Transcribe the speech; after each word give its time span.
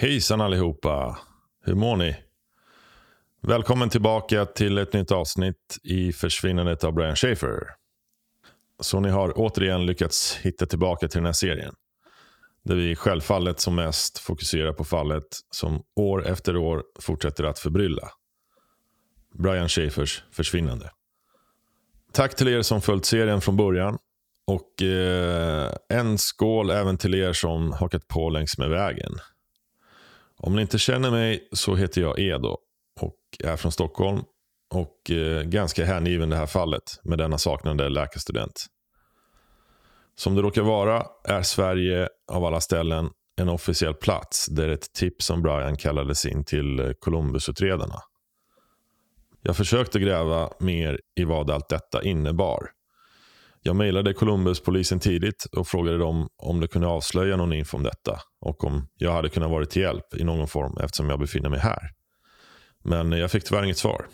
Hejsan 0.00 0.40
allihopa! 0.40 1.18
Hur 1.64 1.74
mår 1.74 1.96
ni? 1.96 2.16
Välkommen 3.42 3.88
tillbaka 3.88 4.46
till 4.46 4.78
ett 4.78 4.92
nytt 4.92 5.12
avsnitt 5.12 5.78
i 5.84 6.12
försvinnandet 6.12 6.84
av 6.84 6.92
Brian 6.92 7.16
Schaefer. 7.16 7.62
Så 8.80 9.00
ni 9.00 9.08
har 9.08 9.32
återigen 9.38 9.86
lyckats 9.86 10.36
hitta 10.36 10.66
tillbaka 10.66 11.08
till 11.08 11.18
den 11.18 11.26
här 11.26 11.32
serien. 11.32 11.74
Där 12.64 12.74
vi 12.74 12.96
självfallet 12.96 13.60
som 13.60 13.74
mest 13.74 14.18
fokuserar 14.18 14.72
på 14.72 14.84
fallet 14.84 15.24
som 15.50 15.82
år 15.96 16.26
efter 16.26 16.56
år 16.56 16.84
fortsätter 17.00 17.44
att 17.44 17.58
förbrylla. 17.58 18.08
Brian 19.34 19.68
Schaefers 19.68 20.22
försvinnande. 20.32 20.90
Tack 22.12 22.36
till 22.36 22.48
er 22.48 22.62
som 22.62 22.80
följt 22.80 23.04
serien 23.04 23.40
från 23.40 23.56
början. 23.56 23.98
Och 24.46 24.82
eh, 24.82 25.72
en 25.88 26.18
skål 26.18 26.70
även 26.70 26.98
till 26.98 27.14
er 27.14 27.32
som 27.32 27.72
hakat 27.72 28.08
på 28.08 28.30
längs 28.30 28.58
med 28.58 28.70
vägen. 28.70 29.18
Om 30.38 30.56
ni 30.56 30.62
inte 30.62 30.78
känner 30.78 31.10
mig 31.10 31.48
så 31.52 31.74
heter 31.74 32.00
jag 32.00 32.18
Edo 32.18 32.56
och 33.00 33.16
är 33.44 33.56
från 33.56 33.72
Stockholm 33.72 34.22
och 34.74 35.10
eh, 35.10 35.42
ganska 35.42 35.84
hängiven 35.84 36.28
det 36.28 36.36
här 36.36 36.46
fallet 36.46 36.82
med 37.02 37.18
denna 37.18 37.38
saknade 37.38 37.88
läkarstudent. 37.88 38.66
Som 40.16 40.34
det 40.34 40.42
råkar 40.42 40.62
vara 40.62 41.06
är 41.24 41.42
Sverige 41.42 42.08
av 42.32 42.44
alla 42.44 42.60
ställen 42.60 43.10
en 43.40 43.48
officiell 43.48 43.94
plats 43.94 44.46
där 44.46 44.68
ett 44.68 44.92
tips 44.92 45.30
om 45.30 45.42
Brian 45.42 45.76
kallades 45.76 46.26
in 46.26 46.44
till 46.44 46.80
eh, 46.80 46.90
Columbusutredarna. 47.00 48.02
Jag 49.42 49.56
försökte 49.56 49.98
gräva 49.98 50.50
mer 50.58 51.00
i 51.20 51.24
vad 51.24 51.50
allt 51.50 51.68
detta 51.68 52.02
innebar. 52.02 52.70
Jag 53.62 53.76
mejlade 53.76 54.14
Columbuspolisen 54.14 55.00
tidigt 55.00 55.44
och 55.56 55.68
frågade 55.68 55.98
dem 55.98 56.28
om 56.36 56.60
de 56.60 56.66
kunde 56.66 56.88
avslöja 56.88 57.36
någon 57.36 57.52
info 57.52 57.76
om 57.76 57.82
detta 57.82 58.20
och 58.40 58.64
om 58.64 58.88
jag 58.94 59.12
hade 59.12 59.28
kunnat 59.28 59.50
vara 59.50 59.66
till 59.66 59.82
hjälp 59.82 60.14
i 60.14 60.24
någon 60.24 60.48
form 60.48 60.78
eftersom 60.84 61.10
jag 61.10 61.20
befinner 61.20 61.48
mig 61.48 61.60
här. 61.60 61.90
Men 62.84 63.12
jag 63.12 63.30
fick 63.30 63.44
tyvärr 63.44 63.64
inget 63.64 63.78
svar. 63.78 64.06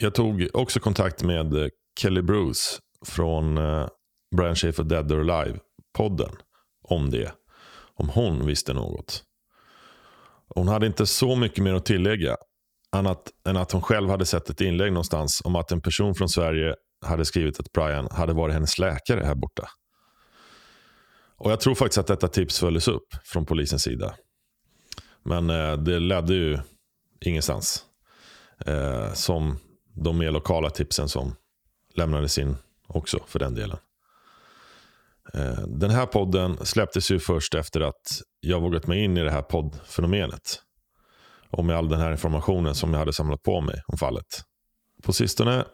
Jag 0.00 0.14
tog 0.14 0.48
också 0.52 0.80
kontakt 0.80 1.22
med 1.22 1.54
eh, 1.54 1.68
Kelly 2.00 2.22
Bruce 2.22 2.60
från 3.06 3.58
eh, 3.58 3.88
Brian 4.36 4.56
Schaefer 4.56 4.84
Dead 4.84 5.12
or 5.12 5.20
Alive-podden 5.20 6.36
om 6.88 7.10
det. 7.10 7.32
Om 7.96 8.08
hon 8.08 8.46
visste 8.46 8.72
något. 8.72 9.22
Hon 10.54 10.68
hade 10.68 10.86
inte 10.86 11.06
så 11.06 11.36
mycket 11.36 11.64
mer 11.64 11.74
att 11.74 11.86
tillägga. 11.86 12.36
Annat 12.92 13.22
än 13.48 13.56
att 13.56 13.72
hon 13.72 13.82
själv 13.82 14.10
hade 14.10 14.26
sett 14.26 14.50
ett 14.50 14.60
inlägg 14.60 14.92
någonstans 14.92 15.42
om 15.44 15.56
att 15.56 15.72
en 15.72 15.80
person 15.80 16.14
från 16.14 16.28
Sverige 16.28 16.74
hade 17.04 17.24
skrivit 17.24 17.60
att 17.60 17.72
Brian 17.72 18.08
hade 18.10 18.32
varit 18.32 18.54
hennes 18.54 18.78
läkare 18.78 19.24
här 19.24 19.34
borta. 19.34 19.68
Och 21.36 21.50
Jag 21.50 21.60
tror 21.60 21.74
faktiskt 21.74 21.98
att 21.98 22.06
detta 22.06 22.28
tips 22.28 22.58
följdes 22.58 22.88
upp 22.88 23.06
från 23.24 23.46
polisens 23.46 23.82
sida. 23.82 24.14
Men 25.22 25.50
eh, 25.50 25.76
det 25.76 25.98
ledde 25.98 26.34
ju 26.34 26.58
ingenstans. 27.20 27.84
Eh, 28.66 29.12
som 29.12 29.58
de 29.94 30.18
mer 30.18 30.30
lokala 30.30 30.70
tipsen 30.70 31.08
som 31.08 31.36
lämnades 31.94 32.38
in 32.38 32.56
också 32.86 33.20
för 33.26 33.38
den 33.38 33.54
delen. 33.54 33.78
Eh, 35.34 35.60
den 35.68 35.90
här 35.90 36.06
podden 36.06 36.66
släpptes 36.66 37.10
ju 37.10 37.18
först 37.18 37.54
efter 37.54 37.80
att 37.80 38.20
jag 38.40 38.60
vågat 38.60 38.86
mig 38.86 39.04
in 39.04 39.16
i 39.16 39.24
det 39.24 39.30
här 39.30 39.42
poddfenomenet. 39.42 40.60
Och 41.50 41.64
med 41.64 41.76
all 41.76 41.88
den 41.88 42.00
här 42.00 42.10
informationen 42.10 42.74
som 42.74 42.92
jag 42.92 42.98
hade 42.98 43.12
samlat 43.12 43.42
på 43.42 43.60
mig 43.60 43.82
om 43.86 43.98
fallet. 43.98 44.42
På 45.02 45.12
sistone 45.12 45.64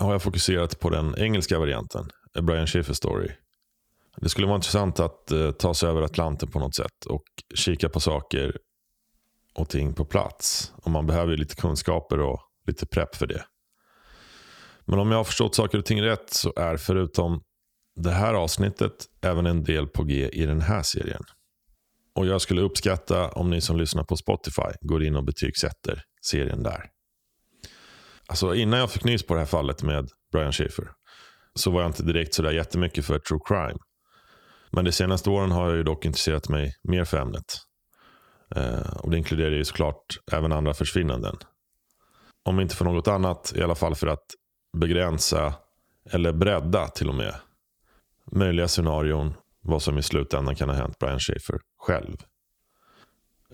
har 0.00 0.12
jag 0.12 0.22
fokuserat 0.22 0.80
på 0.80 0.90
den 0.90 1.14
engelska 1.18 1.58
varianten, 1.58 2.10
Brian 2.42 2.66
Schiffer 2.66 2.94
Story. 2.94 3.28
Det 4.16 4.28
skulle 4.28 4.46
vara 4.46 4.56
intressant 4.56 5.00
att 5.00 5.30
eh, 5.30 5.50
ta 5.50 5.74
sig 5.74 5.88
över 5.88 6.02
Atlanten 6.02 6.50
på 6.50 6.58
något 6.58 6.74
sätt 6.74 7.06
och 7.06 7.24
kika 7.54 7.88
på 7.88 8.00
saker 8.00 8.56
och 9.54 9.68
ting 9.68 9.94
på 9.94 10.04
plats. 10.04 10.72
Och 10.76 10.90
man 10.90 11.06
behöver 11.06 11.36
lite 11.36 11.54
kunskaper 11.54 12.20
och 12.20 12.40
lite 12.66 12.86
prepp 12.86 13.16
för 13.16 13.26
det. 13.26 13.44
Men 14.84 14.98
om 14.98 15.10
jag 15.10 15.18
har 15.18 15.24
förstått 15.24 15.54
saker 15.54 15.78
och 15.78 15.84
ting 15.84 16.02
rätt 16.02 16.30
så 16.30 16.52
är 16.56 16.76
förutom 16.76 17.42
det 17.96 18.10
här 18.10 18.34
avsnittet 18.34 18.92
även 19.22 19.46
en 19.46 19.64
del 19.64 19.86
på 19.86 20.04
G 20.04 20.28
i 20.32 20.46
den 20.46 20.60
här 20.60 20.82
serien. 20.82 21.22
Och 22.14 22.26
jag 22.26 22.40
skulle 22.40 22.60
uppskatta 22.60 23.28
om 23.28 23.50
ni 23.50 23.60
som 23.60 23.76
lyssnar 23.76 24.04
på 24.04 24.16
Spotify 24.16 24.72
går 24.80 25.04
in 25.04 25.16
och 25.16 25.24
betygsätter 25.24 26.02
serien 26.22 26.62
där. 26.62 26.90
Alltså 28.30 28.54
innan 28.54 28.80
jag 28.80 28.90
fick 28.90 29.04
nys 29.04 29.26
på 29.26 29.34
det 29.34 29.40
här 29.40 29.46
fallet 29.46 29.82
med 29.82 30.08
Brian 30.32 30.52
Schaefer 30.52 30.90
så 31.54 31.70
var 31.70 31.80
jag 31.80 31.88
inte 31.88 32.02
direkt 32.02 32.34
sådär 32.34 32.50
jättemycket 32.50 33.04
för 33.04 33.18
true 33.18 33.40
crime. 33.44 33.78
Men 34.70 34.84
de 34.84 34.92
senaste 34.92 35.30
åren 35.30 35.50
har 35.50 35.68
jag 35.68 35.76
ju 35.76 35.82
dock 35.82 36.04
intresserat 36.04 36.48
mig 36.48 36.74
mer 36.82 37.04
för 37.04 37.16
ämnet. 37.18 37.44
Eh, 38.56 38.96
och 38.96 39.10
Det 39.10 39.18
inkluderar 39.18 39.50
ju 39.50 39.64
såklart 39.64 40.04
även 40.32 40.52
andra 40.52 40.74
försvinnanden. 40.74 41.36
Om 42.44 42.60
inte 42.60 42.76
för 42.76 42.84
något 42.84 43.08
annat, 43.08 43.52
i 43.56 43.62
alla 43.62 43.74
fall 43.74 43.94
för 43.94 44.06
att 44.06 44.24
begränsa 44.78 45.54
eller 46.10 46.32
bredda 46.32 46.88
till 46.88 47.08
och 47.08 47.14
med 47.14 47.34
möjliga 48.32 48.68
scenarion 48.68 49.34
vad 49.62 49.82
som 49.82 49.98
i 49.98 50.02
slutändan 50.02 50.56
kan 50.56 50.68
ha 50.68 50.76
hänt 50.76 50.98
Brian 50.98 51.20
Schaefer 51.20 51.58
själv. 51.78 52.16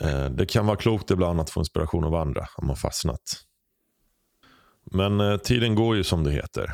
Eh, 0.01 0.31
det 0.31 0.47
kan 0.47 0.67
vara 0.67 0.77
klokt 0.77 1.11
ibland 1.11 1.41
att 1.41 1.51
få 1.51 1.61
inspiration 1.61 2.05
av 2.05 2.15
andra 2.15 2.47
om 2.57 2.67
man 2.67 2.77
fastnat. 2.77 3.47
Men 4.91 5.21
eh, 5.21 5.37
tiden 5.37 5.75
går 5.75 5.97
ju 5.97 6.05
som 6.05 6.25
det 6.25 6.31
heter. 6.31 6.73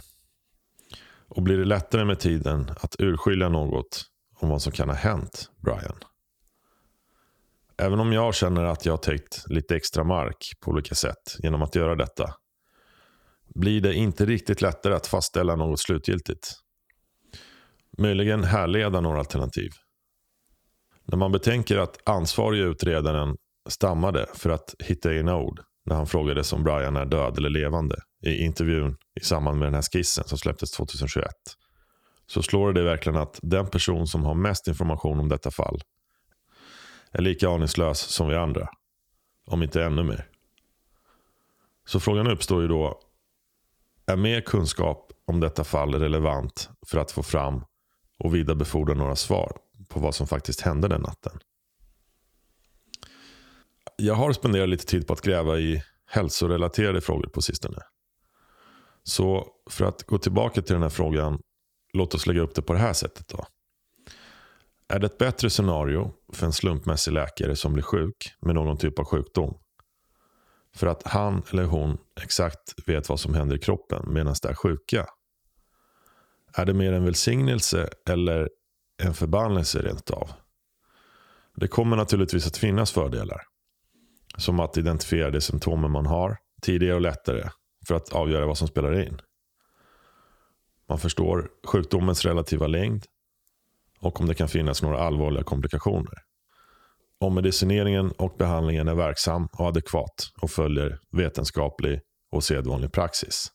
Och 1.28 1.42
blir 1.42 1.58
det 1.58 1.64
lättare 1.64 2.04
med 2.04 2.20
tiden 2.20 2.70
att 2.80 2.96
urskilja 2.98 3.48
något 3.48 4.04
om 4.34 4.48
vad 4.48 4.62
som 4.62 4.72
kan 4.72 4.88
ha 4.88 4.96
hänt 4.96 5.50
Brian? 5.60 5.98
Även 7.76 8.00
om 8.00 8.12
jag 8.12 8.34
känner 8.34 8.64
att 8.64 8.86
jag 8.86 8.92
har 8.92 8.98
täckt 8.98 9.44
lite 9.50 9.76
extra 9.76 10.04
mark 10.04 10.52
på 10.60 10.70
olika 10.70 10.94
sätt 10.94 11.36
genom 11.38 11.62
att 11.62 11.74
göra 11.74 11.94
detta 11.94 12.34
blir 13.54 13.80
det 13.80 13.94
inte 13.94 14.26
riktigt 14.26 14.62
lättare 14.62 14.94
att 14.94 15.06
fastställa 15.06 15.56
något 15.56 15.80
slutgiltigt. 15.80 16.52
Möjligen 17.98 18.44
härleda 18.44 19.00
några 19.00 19.18
alternativ. 19.18 19.70
När 21.04 21.18
man 21.18 21.32
betänker 21.32 21.78
att 21.78 22.08
ansvarige 22.08 22.62
utredaren 22.62 23.36
stammade 23.68 24.26
för 24.34 24.50
att 24.50 24.74
hitta 24.78 25.14
egna 25.14 25.36
ord 25.36 25.60
när 25.84 25.96
han 25.96 26.06
frågades 26.06 26.52
om 26.52 26.64
Brian 26.64 26.96
är 26.96 27.06
död 27.06 27.38
eller 27.38 27.50
levande 27.50 27.96
i 28.22 28.44
intervjun 28.44 28.96
i 29.20 29.24
samband 29.24 29.58
med 29.58 29.66
den 29.66 29.74
här 29.74 29.82
skissen 29.82 30.24
som 30.24 30.38
släpptes 30.38 30.70
2021. 30.70 31.26
Så 32.26 32.42
slår 32.42 32.72
det 32.72 32.82
verkligen 32.82 33.16
att 33.16 33.38
den 33.42 33.66
person 33.66 34.06
som 34.06 34.24
har 34.24 34.34
mest 34.34 34.68
information 34.68 35.20
om 35.20 35.28
detta 35.28 35.50
fall 35.50 35.80
är 37.12 37.22
lika 37.22 37.48
aningslös 37.48 37.98
som 38.00 38.28
vi 38.28 38.36
andra. 38.36 38.68
Om 39.46 39.62
inte 39.62 39.84
ännu 39.84 40.02
mer. 40.02 40.28
Så 41.84 42.00
frågan 42.00 42.26
uppstår 42.26 42.62
ju 42.62 42.68
då. 42.68 43.00
Är 44.06 44.16
mer 44.16 44.40
kunskap 44.40 45.12
om 45.26 45.40
detta 45.40 45.64
fall 45.64 45.94
relevant 45.94 46.70
för 46.86 46.98
att 46.98 47.10
få 47.10 47.22
fram 47.22 47.64
och 48.18 48.34
vidarebefordra 48.34 48.94
några 48.94 49.16
svar 49.16 49.56
på 49.88 50.00
vad 50.00 50.14
som 50.14 50.26
faktiskt 50.26 50.60
hände 50.60 50.88
den 50.88 51.00
natten? 51.00 51.38
Jag 53.96 54.14
har 54.14 54.32
spenderat 54.32 54.68
lite 54.68 54.86
tid 54.86 55.06
på 55.06 55.12
att 55.12 55.20
gräva 55.20 55.58
i 55.58 55.82
hälsorelaterade 56.06 57.00
frågor 57.00 57.28
på 57.28 57.42
sistone. 57.42 57.78
Så 59.02 59.46
för 59.70 59.84
att 59.84 60.02
gå 60.02 60.18
tillbaka 60.18 60.62
till 60.62 60.72
den 60.72 60.82
här 60.82 60.88
frågan, 60.88 61.38
låt 61.92 62.14
oss 62.14 62.26
lägga 62.26 62.40
upp 62.40 62.54
det 62.54 62.62
på 62.62 62.72
det 62.72 62.78
här 62.78 62.92
sättet. 62.92 63.28
då. 63.28 63.46
Är 64.88 64.98
det 64.98 65.06
ett 65.06 65.18
bättre 65.18 65.50
scenario 65.50 66.12
för 66.32 66.46
en 66.46 66.52
slumpmässig 66.52 67.12
läkare 67.12 67.56
som 67.56 67.72
blir 67.72 67.82
sjuk 67.82 68.34
med 68.40 68.54
någon 68.54 68.76
typ 68.76 68.98
av 68.98 69.04
sjukdom? 69.04 69.58
För 70.74 70.86
att 70.86 71.02
han 71.06 71.42
eller 71.50 71.64
hon 71.64 71.98
exakt 72.20 72.74
vet 72.86 73.08
vad 73.08 73.20
som 73.20 73.34
händer 73.34 73.56
i 73.56 73.58
kroppen 73.58 74.04
medan 74.12 74.34
de 74.42 74.48
är 74.48 74.54
sjuka? 74.54 75.06
Är 76.54 76.66
det 76.66 76.74
mer 76.74 76.92
en 76.92 77.04
välsignelse 77.04 77.88
eller 78.08 78.48
en 79.02 79.14
förbannelse 79.14 79.82
rent 79.82 80.10
av? 80.10 80.32
Det 81.56 81.68
kommer 81.68 81.96
naturligtvis 81.96 82.46
att 82.46 82.56
finnas 82.56 82.92
fördelar. 82.92 83.51
Som 84.36 84.60
att 84.60 84.76
identifiera 84.76 85.30
de 85.30 85.40
symptomen 85.40 85.90
man 85.90 86.06
har 86.06 86.36
tidigare 86.62 86.94
och 86.94 87.00
lättare 87.00 87.48
för 87.86 87.94
att 87.94 88.12
avgöra 88.12 88.46
vad 88.46 88.58
som 88.58 88.68
spelar 88.68 89.00
in. 89.00 89.20
Man 90.88 90.98
förstår 90.98 91.50
sjukdomens 91.66 92.24
relativa 92.24 92.66
längd 92.66 93.04
och 94.00 94.20
om 94.20 94.26
det 94.26 94.34
kan 94.34 94.48
finnas 94.48 94.82
några 94.82 94.98
allvarliga 94.98 95.44
komplikationer. 95.44 96.14
Om 97.20 97.34
medicineringen 97.34 98.12
och 98.12 98.34
behandlingen 98.38 98.88
är 98.88 98.94
verksam 98.94 99.48
och 99.52 99.66
adekvat 99.66 100.30
och 100.40 100.50
följer 100.50 100.98
vetenskaplig 101.10 102.00
och 102.30 102.44
sedvanlig 102.44 102.92
praxis. 102.92 103.52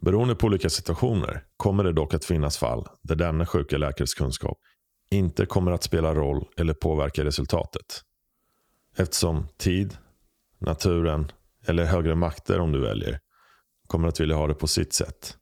Beroende 0.00 0.34
på 0.34 0.46
olika 0.46 0.70
situationer 0.70 1.44
kommer 1.56 1.84
det 1.84 1.92
dock 1.92 2.14
att 2.14 2.24
finnas 2.24 2.58
fall 2.58 2.86
där 3.02 3.16
denna 3.16 3.46
sjuka 3.46 3.78
läkares 3.78 4.14
kunskap 4.14 4.58
inte 5.10 5.46
kommer 5.46 5.72
att 5.72 5.82
spela 5.82 6.14
roll 6.14 6.48
eller 6.56 6.74
påverka 6.74 7.24
resultatet. 7.24 8.02
Eftersom 8.96 9.48
tid, 9.58 9.96
naturen 10.58 11.32
eller 11.66 11.84
högre 11.84 12.14
makter 12.14 12.60
om 12.60 12.72
du 12.72 12.80
väljer 12.80 13.20
kommer 13.86 14.08
att 14.08 14.20
vilja 14.20 14.36
ha 14.36 14.46
det 14.46 14.54
på 14.54 14.66
sitt 14.66 14.92
sätt. 14.92 15.36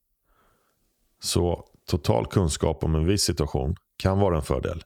Så 1.21 1.65
total 1.87 2.27
kunskap 2.27 2.85
om 2.85 2.95
en 2.95 3.07
viss 3.07 3.23
situation 3.23 3.77
kan 3.97 4.19
vara 4.19 4.37
en 4.37 4.43
fördel. 4.43 4.83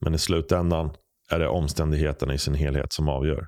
Men 0.00 0.14
i 0.14 0.18
slutändan 0.18 0.90
är 1.30 1.38
det 1.38 1.48
omständigheterna 1.48 2.34
i 2.34 2.38
sin 2.38 2.54
helhet 2.54 2.92
som 2.92 3.08
avgör. 3.08 3.46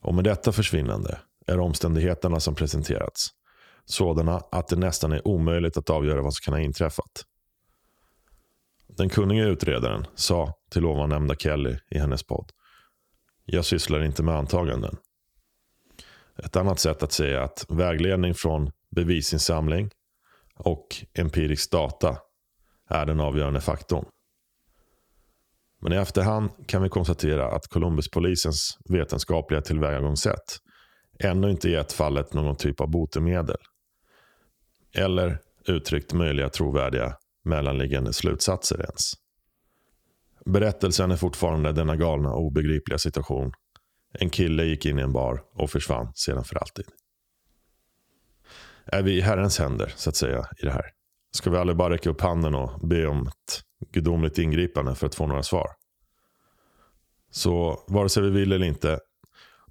Och 0.00 0.14
med 0.14 0.24
detta 0.24 0.52
försvinnande 0.52 1.20
är 1.46 1.60
omständigheterna 1.60 2.40
som 2.40 2.54
presenterats 2.54 3.30
sådana 3.84 4.40
att 4.52 4.68
det 4.68 4.76
nästan 4.76 5.12
är 5.12 5.28
omöjligt 5.28 5.76
att 5.76 5.90
avgöra 5.90 6.22
vad 6.22 6.34
som 6.34 6.42
kan 6.44 6.54
ha 6.54 6.60
inträffat. 6.60 7.24
Den 8.88 9.08
kunniga 9.08 9.44
utredaren 9.44 10.06
sa 10.14 10.54
till 10.70 10.84
ovan 10.84 11.08
nämnda 11.08 11.34
Kelly 11.34 11.76
i 11.90 11.98
hennes 11.98 12.22
podd. 12.22 12.50
Jag 13.54 13.64
sysslar 13.64 14.04
inte 14.04 14.22
med 14.22 14.34
antaganden. 14.34 14.96
Ett 16.44 16.56
annat 16.56 16.78
sätt 16.80 17.02
att 17.02 17.12
säga 17.12 17.42
att 17.42 17.66
vägledning 17.68 18.34
från 18.34 18.70
bevisinsamling 18.90 19.90
och 20.54 20.86
empirisk 21.14 21.70
data 21.70 22.18
är 22.88 23.06
den 23.06 23.20
avgörande 23.20 23.60
faktorn. 23.60 24.04
Men 25.80 25.92
i 25.92 25.96
efterhand 25.96 26.50
kan 26.66 26.82
vi 26.82 26.88
konstatera 26.88 27.50
att 27.50 27.66
Columbuspolisens 27.68 28.78
vetenskapliga 28.84 29.60
tillvägagångssätt 29.60 30.58
ännu 31.18 31.50
inte 31.50 31.68
gett 31.70 31.92
fallet 31.92 32.32
någon 32.34 32.56
typ 32.56 32.80
av 32.80 32.90
botemedel. 32.90 33.56
Eller 34.94 35.38
uttryckt 35.66 36.12
möjliga 36.12 36.48
trovärdiga 36.48 37.16
mellanliggande 37.44 38.12
slutsatser 38.12 38.80
ens. 38.80 39.21
Berättelsen 40.46 41.10
är 41.10 41.16
fortfarande 41.16 41.72
denna 41.72 41.96
galna 41.96 42.32
och 42.32 42.44
obegripliga 42.44 42.98
situation. 42.98 43.52
En 44.18 44.30
kille 44.30 44.64
gick 44.64 44.86
in 44.86 44.98
i 44.98 45.02
en 45.02 45.12
bar 45.12 45.42
och 45.54 45.70
försvann 45.70 46.12
sedan 46.14 46.44
för 46.44 46.56
alltid. 46.56 46.84
Är 48.86 49.02
vi 49.02 49.12
i 49.12 49.20
Herrens 49.20 49.58
händer, 49.58 49.92
så 49.96 50.10
att 50.10 50.16
säga, 50.16 50.46
i 50.58 50.64
det 50.64 50.70
här? 50.70 50.84
Ska 51.34 51.50
vi 51.50 51.56
aldrig 51.56 51.76
bara 51.76 51.94
räcka 51.94 52.10
upp 52.10 52.20
handen 52.20 52.54
och 52.54 52.88
be 52.88 53.06
om 53.06 53.26
ett 53.26 53.62
gudomligt 53.92 54.38
ingripande 54.38 54.94
för 54.94 55.06
att 55.06 55.14
få 55.14 55.26
några 55.26 55.42
svar? 55.42 55.66
Så 57.30 57.84
vare 57.88 58.08
sig 58.08 58.22
vi 58.22 58.30
vill 58.30 58.52
eller 58.52 58.66
inte, 58.66 58.98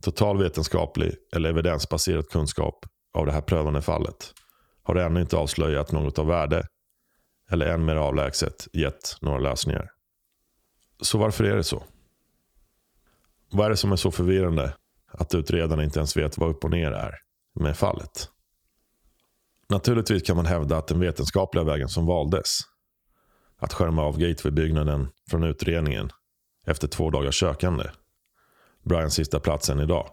total 0.01 0.37
vetenskaplig 0.37 1.15
eller 1.35 1.49
evidensbaserad 1.49 2.29
kunskap 2.29 2.85
av 3.13 3.25
det 3.25 3.31
här 3.31 3.41
prövande 3.41 3.81
fallet 3.81 4.33
har 4.83 4.95
ännu 4.95 5.21
inte 5.21 5.37
avslöjat 5.37 5.91
något 5.91 6.19
av 6.19 6.27
värde 6.27 6.67
eller 7.51 7.65
än 7.65 7.85
mer 7.85 7.95
avlägset 7.95 8.67
gett 8.73 9.17
några 9.21 9.39
lösningar. 9.39 9.89
Så 11.01 11.17
varför 11.17 11.43
är 11.43 11.55
det 11.55 11.63
så? 11.63 11.83
Vad 13.51 13.65
är 13.65 13.69
det 13.69 13.77
som 13.77 13.91
är 13.91 13.95
så 13.95 14.11
förvirrande 14.11 14.73
att 15.11 15.35
utredarna 15.35 15.83
inte 15.83 15.99
ens 15.99 16.17
vet 16.17 16.37
vad 16.37 16.49
upp 16.49 16.63
och 16.63 16.71
ner 16.71 16.91
är 16.91 17.15
med 17.59 17.77
fallet? 17.77 18.29
Naturligtvis 19.69 20.23
kan 20.23 20.35
man 20.35 20.45
hävda 20.45 20.77
att 20.77 20.87
den 20.87 20.99
vetenskapliga 20.99 21.63
vägen 21.63 21.89
som 21.89 22.05
valdes, 22.05 22.59
att 23.57 23.73
skärma 23.73 24.03
av 24.03 24.17
Gateway-byggnaden 24.17 25.07
från 25.29 25.43
utredningen 25.43 26.09
efter 26.65 26.87
två 26.87 27.09
dagars 27.09 27.39
sökande, 27.39 27.83
Brians 28.83 29.13
sista 29.13 29.39
plats 29.39 29.69
än 29.69 29.79
idag, 29.79 30.09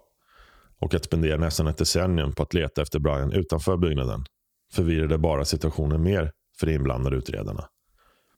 och 0.78 0.94
att 0.94 1.04
spendera 1.04 1.36
nästan 1.36 1.66
ett 1.66 1.78
decennium 1.78 2.32
på 2.32 2.42
att 2.42 2.54
leta 2.54 2.82
efter 2.82 2.98
Brian 2.98 3.32
utanför 3.32 3.76
byggnaden 3.76 4.24
förvirrade 4.72 5.18
bara 5.18 5.44
situationen 5.44 6.02
mer 6.02 6.32
för 6.58 6.66
de 6.66 6.74
inblandade 6.74 7.16
utredarna. 7.16 7.68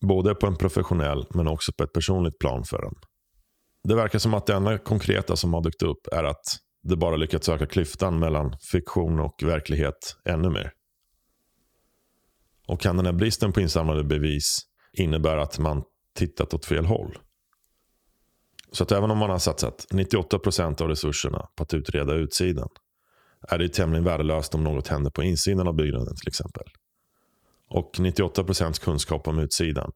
Både 0.01 0.35
på 0.35 0.47
en 0.47 0.57
professionell 0.57 1.27
men 1.35 1.49
också 1.49 1.73
på 1.73 1.85
ett 1.85 1.93
personligt 1.93 2.39
plan 2.39 2.65
för 2.65 2.83
den. 2.83 2.95
Det 3.89 3.95
verkar 3.95 4.19
som 4.19 4.35
att 4.35 4.47
det 4.47 4.55
enda 4.55 4.79
konkreta 4.79 5.37
som 5.37 5.55
har 5.55 5.63
dykt 5.63 5.83
upp 5.83 6.07
är 6.13 6.25
att 6.25 6.45
det 6.83 6.97
bara 6.97 7.17
lyckats 7.17 7.49
öka 7.49 7.67
klyftan 7.67 8.19
mellan 8.19 8.57
fiktion 8.73 9.21
och 9.21 9.43
verklighet 9.43 10.17
ännu 10.25 10.51
mer. 10.51 10.73
Och 12.69 12.81
kan 12.81 12.97
den 12.97 13.07
här 13.07 13.13
bristen 13.13 13.53
på 13.53 13.61
insamlade 13.61 14.05
bevis 14.05 14.59
innebära 14.93 15.43
att 15.43 15.59
man 15.59 15.83
tittat 16.15 16.55
åt 16.55 16.65
fel 16.65 16.87
håll? 16.87 17.19
Så 18.73 18.85
att 18.85 18.93
även 18.93 19.11
om 19.11 19.19
man 19.19 19.31
har 19.31 19.39
satsat 19.39 19.87
98% 19.91 20.83
av 20.83 20.89
resurserna 20.89 21.47
på 21.57 21.63
att 21.63 21.75
utreda 21.75 22.15
utsidan 22.15 22.69
är 23.49 23.59
det 23.59 23.69
tämligen 23.69 24.05
värdelöst 24.05 24.55
om 24.55 24.65
något 24.65 24.89
händer 24.89 25.11
på 25.11 25.23
insidan 25.23 25.69
av 25.69 25.75
byggnaden 25.75 26.17
till 26.17 26.29
exempel. 26.29 26.65
Och 27.71 27.91
98% 27.99 28.81
kunskap 28.81 29.29
om 29.29 29.39
utsidan 29.39 29.93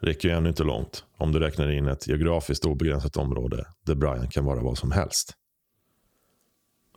räcker 0.00 0.28
ju 0.28 0.34
ännu 0.34 0.48
inte 0.48 0.64
långt 0.64 1.04
om 1.16 1.32
du 1.32 1.38
räknar 1.38 1.70
in 1.70 1.88
ett 1.88 2.08
geografiskt 2.08 2.64
obegränsat 2.64 3.16
område 3.16 3.64
där 3.86 3.94
Brian 3.94 4.28
kan 4.28 4.44
vara 4.44 4.62
vad 4.62 4.78
som 4.78 4.92
helst. 4.92 5.32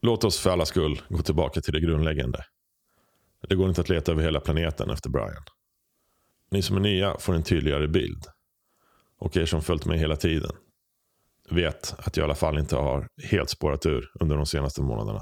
Låt 0.02 0.24
oss 0.24 0.40
för 0.40 0.50
alla 0.50 0.66
skull 0.66 1.02
gå 1.10 1.22
tillbaka 1.22 1.62
till 1.62 1.74
det 1.74 1.80
grundläggande. 1.80 2.46
Det 3.50 3.56
går 3.56 3.70
inte 3.70 3.82
att 3.82 3.90
leta 3.90 4.12
över 4.12 4.24
hela 4.24 4.40
planeten 4.40 4.90
efter 4.90 5.10
Brian. 5.10 5.44
Ni 6.52 6.62
som 6.62 6.76
är 6.76 6.80
nya 6.80 7.18
får 7.18 7.34
en 7.34 7.44
tydligare 7.44 7.88
bild. 7.88 8.26
Och 9.20 9.38
er 9.38 9.46
som 9.46 9.62
följt 9.62 9.86
mig 9.86 9.98
hela 9.98 10.16
tiden 10.16 10.52
vet 11.50 11.96
att 11.98 12.18
jag 12.18 12.24
i 12.24 12.26
alla 12.26 12.36
fall 12.36 12.60
inte 12.60 12.76
har 12.76 13.08
helt 13.24 13.50
spårat 13.50 13.86
ur 13.86 14.12
under 14.20 14.36
de 14.36 14.46
senaste 14.46 14.82
månaderna. 14.82 15.22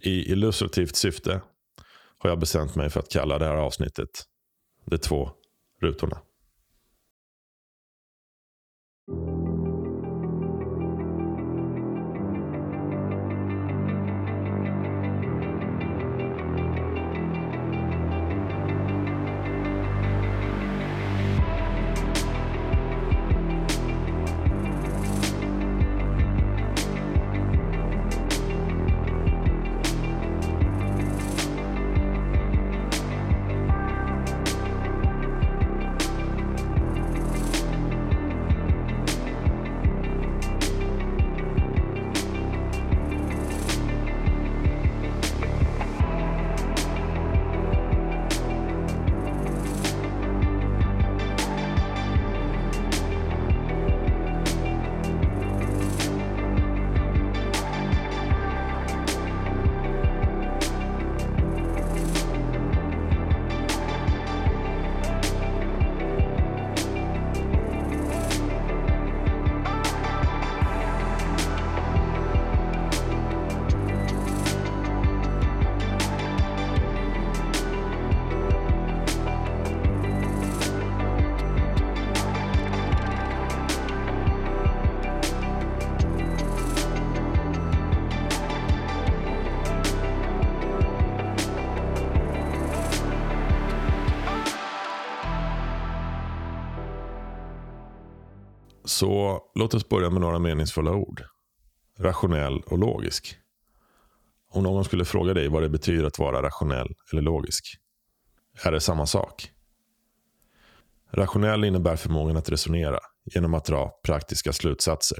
I 0.00 0.32
illustrativt 0.32 0.96
syfte 0.96 1.40
har 2.18 2.30
jag 2.30 2.38
bestämt 2.38 2.74
mig 2.74 2.90
för 2.90 3.00
att 3.00 3.10
kalla 3.10 3.38
det 3.38 3.44
här 3.44 3.56
avsnittet 3.56 4.10
De 4.84 4.98
två 4.98 5.30
rutorna. 5.82 6.18
Så 98.96 99.42
låt 99.54 99.74
oss 99.74 99.88
börja 99.88 100.10
med 100.10 100.20
några 100.20 100.38
meningsfulla 100.38 100.92
ord. 100.92 101.22
Rationell 101.98 102.60
och 102.60 102.78
logisk. 102.78 103.36
Om 104.50 104.62
någon 104.62 104.84
skulle 104.84 105.04
fråga 105.04 105.34
dig 105.34 105.48
vad 105.48 105.62
det 105.62 105.68
betyder 105.68 106.04
att 106.04 106.18
vara 106.18 106.42
rationell 106.42 106.94
eller 107.12 107.22
logisk. 107.22 107.76
Är 108.64 108.72
det 108.72 108.80
samma 108.80 109.06
sak? 109.06 109.50
Rationell 111.10 111.64
innebär 111.64 111.96
förmågan 111.96 112.36
att 112.36 112.48
resonera 112.48 112.98
genom 113.24 113.54
att 113.54 113.64
dra 113.64 114.00
praktiska 114.04 114.52
slutsatser 114.52 115.18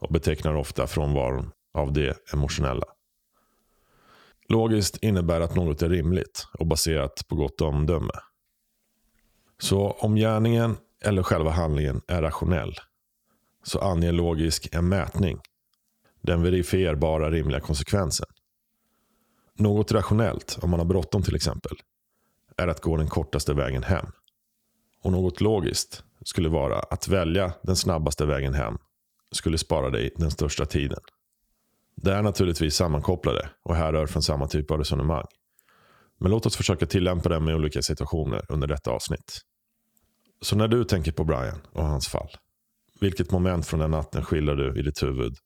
och 0.00 0.12
betecknar 0.12 0.54
ofta 0.54 0.86
frånvaron 0.86 1.50
av 1.74 1.92
det 1.92 2.32
emotionella. 2.32 2.86
Logiskt 4.48 4.96
innebär 5.02 5.40
att 5.40 5.54
något 5.54 5.82
är 5.82 5.88
rimligt 5.88 6.46
och 6.58 6.66
baserat 6.66 7.28
på 7.28 7.36
gott 7.36 7.60
omdöme. 7.60 8.12
Så 9.58 9.90
om 9.90 10.16
gärningen 10.16 10.76
eller 11.04 11.22
själva 11.22 11.50
handlingen 11.50 12.00
är 12.08 12.22
rationell 12.22 12.74
så 13.62 13.78
anger 13.78 14.12
logisk 14.12 14.68
en 14.74 14.88
mätning. 14.88 15.40
Den 16.22 16.42
verifierbara 16.42 17.30
rimliga 17.30 17.60
konsekvensen. 17.60 18.26
Något 19.54 19.92
rationellt, 19.92 20.58
om 20.62 20.70
man 20.70 20.80
har 20.80 20.86
bråttom 20.86 21.22
till 21.22 21.36
exempel, 21.36 21.76
är 22.56 22.68
att 22.68 22.80
gå 22.80 22.96
den 22.96 23.08
kortaste 23.08 23.54
vägen 23.54 23.82
hem. 23.82 24.06
Och 25.02 25.12
något 25.12 25.40
logiskt 25.40 26.02
skulle 26.24 26.48
vara 26.48 26.78
att 26.78 27.08
välja 27.08 27.52
den 27.62 27.76
snabbaste 27.76 28.26
vägen 28.26 28.54
hem 28.54 28.78
skulle 29.32 29.58
spara 29.58 29.90
dig 29.90 30.10
den 30.16 30.30
största 30.30 30.66
tiden. 30.66 31.00
Det 31.96 32.14
är 32.14 32.22
naturligtvis 32.22 32.74
sammankopplade 32.74 33.50
och 33.62 33.76
härrör 33.76 34.06
från 34.06 34.22
samma 34.22 34.46
typ 34.46 34.70
av 34.70 34.78
resonemang. 34.78 35.26
Men 36.18 36.30
låt 36.30 36.46
oss 36.46 36.56
försöka 36.56 36.86
tillämpa 36.86 37.28
dem 37.28 37.48
i 37.48 37.54
olika 37.54 37.82
situationer 37.82 38.44
under 38.48 38.68
detta 38.68 38.90
avsnitt. 38.90 39.40
Så 40.40 40.56
när 40.56 40.68
du 40.68 40.84
tänker 40.84 41.12
på 41.12 41.24
Brian 41.24 41.60
och 41.72 41.84
hans 41.84 42.08
fall, 42.08 42.28
vilket 43.00 43.30
moment 43.30 43.66
från 43.66 43.80
den 43.80 43.90
natten 43.90 44.24
skildrar 44.24 44.56
du 44.56 44.80
i 44.80 44.82
ditt 44.82 45.02
huvud 45.02 45.36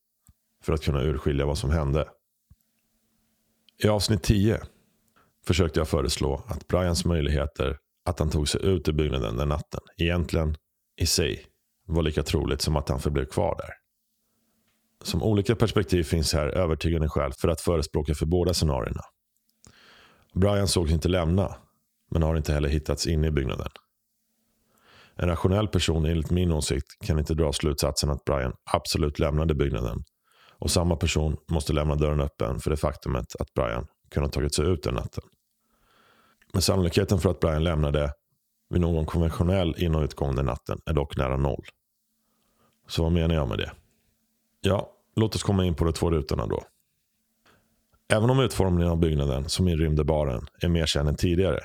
för 0.64 0.72
att 0.72 0.82
kunna 0.82 1.02
urskilja 1.02 1.46
vad 1.46 1.58
som 1.58 1.70
hände? 1.70 2.08
I 3.84 3.88
avsnitt 3.88 4.22
10 4.22 4.60
försökte 5.46 5.80
jag 5.80 5.88
föreslå 5.88 6.44
att 6.46 6.68
Brians 6.68 7.04
möjligheter 7.04 7.78
att 8.04 8.18
han 8.18 8.30
tog 8.30 8.48
sig 8.48 8.66
ut 8.66 8.88
ur 8.88 8.92
byggnaden 8.92 9.36
den 9.36 9.48
natten 9.48 9.80
egentligen 9.96 10.56
i 11.00 11.06
sig 11.06 11.46
var 11.86 12.02
lika 12.02 12.22
troligt 12.22 12.60
som 12.60 12.76
att 12.76 12.88
han 12.88 13.00
förblev 13.00 13.24
kvar 13.24 13.56
där. 13.56 13.70
Som 15.04 15.22
olika 15.22 15.56
perspektiv 15.56 16.02
finns 16.02 16.32
här 16.32 16.46
övertygande 16.46 17.08
skäl 17.08 17.32
för 17.32 17.48
att 17.48 17.60
förespråka 17.60 18.14
för 18.14 18.26
båda 18.26 18.54
scenarierna. 18.54 19.02
Brian 20.34 20.68
sågs 20.68 20.92
inte 20.92 21.08
lämna, 21.08 21.56
men 22.10 22.22
har 22.22 22.36
inte 22.36 22.52
heller 22.52 22.68
hittats 22.68 23.06
inne 23.06 23.26
i 23.26 23.30
byggnaden. 23.30 23.68
En 25.16 25.28
rationell 25.28 25.68
person 25.68 26.04
enligt 26.04 26.30
min 26.30 26.52
åsikt 26.52 26.86
kan 27.04 27.18
inte 27.18 27.34
dra 27.34 27.52
slutsatsen 27.52 28.10
att 28.10 28.24
Brian 28.24 28.52
absolut 28.72 29.18
lämnade 29.18 29.54
byggnaden 29.54 30.04
och 30.58 30.70
samma 30.70 30.96
person 30.96 31.36
måste 31.50 31.72
lämna 31.72 31.94
dörren 31.94 32.20
öppen 32.20 32.60
för 32.60 32.70
det 32.70 32.76
faktumet 32.76 33.26
att 33.38 33.54
Brian 33.54 33.86
kunde 34.10 34.26
ha 34.26 34.32
tagit 34.32 34.54
sig 34.54 34.66
ut 34.66 34.82
den 34.82 34.94
natten. 34.94 35.24
Men 36.52 36.62
sannolikheten 36.62 37.18
för 37.18 37.30
att 37.30 37.40
Brian 37.40 37.64
lämnade 37.64 38.12
vid 38.70 38.80
någon 38.80 39.06
konventionell 39.06 39.74
in 39.78 39.94
och 39.94 40.02
utgång 40.02 40.36
den 40.36 40.46
natten 40.46 40.80
är 40.86 40.92
dock 40.92 41.16
nära 41.16 41.36
noll. 41.36 41.64
Så 42.88 43.02
vad 43.02 43.12
menar 43.12 43.34
jag 43.34 43.48
med 43.48 43.58
det? 43.58 43.72
Ja, 44.60 44.92
låt 45.16 45.34
oss 45.34 45.42
komma 45.42 45.64
in 45.64 45.74
på 45.74 45.84
de 45.84 45.92
två 45.92 46.10
rutorna 46.10 46.46
då. 46.46 46.64
Även 48.12 48.30
om 48.30 48.40
utformningen 48.40 48.90
av 48.90 48.98
byggnaden 48.98 49.48
som 49.48 49.68
inrymde 49.68 50.04
baren 50.04 50.46
är 50.62 50.68
mer 50.68 50.86
känd 50.86 51.08
än 51.08 51.16
tidigare 51.16 51.60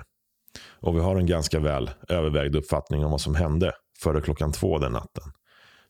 och 0.80 0.96
vi 0.96 1.00
har 1.00 1.16
en 1.16 1.26
ganska 1.26 1.60
väl 1.60 1.90
övervägd 2.10 2.56
uppfattning 2.56 3.06
om 3.06 3.12
vad 3.12 3.22
som 3.22 3.36
hände 3.36 3.72
före 4.00 4.22
klockan 4.22 4.52
två 4.52 4.78
den 4.78 4.92
natten 4.92 5.24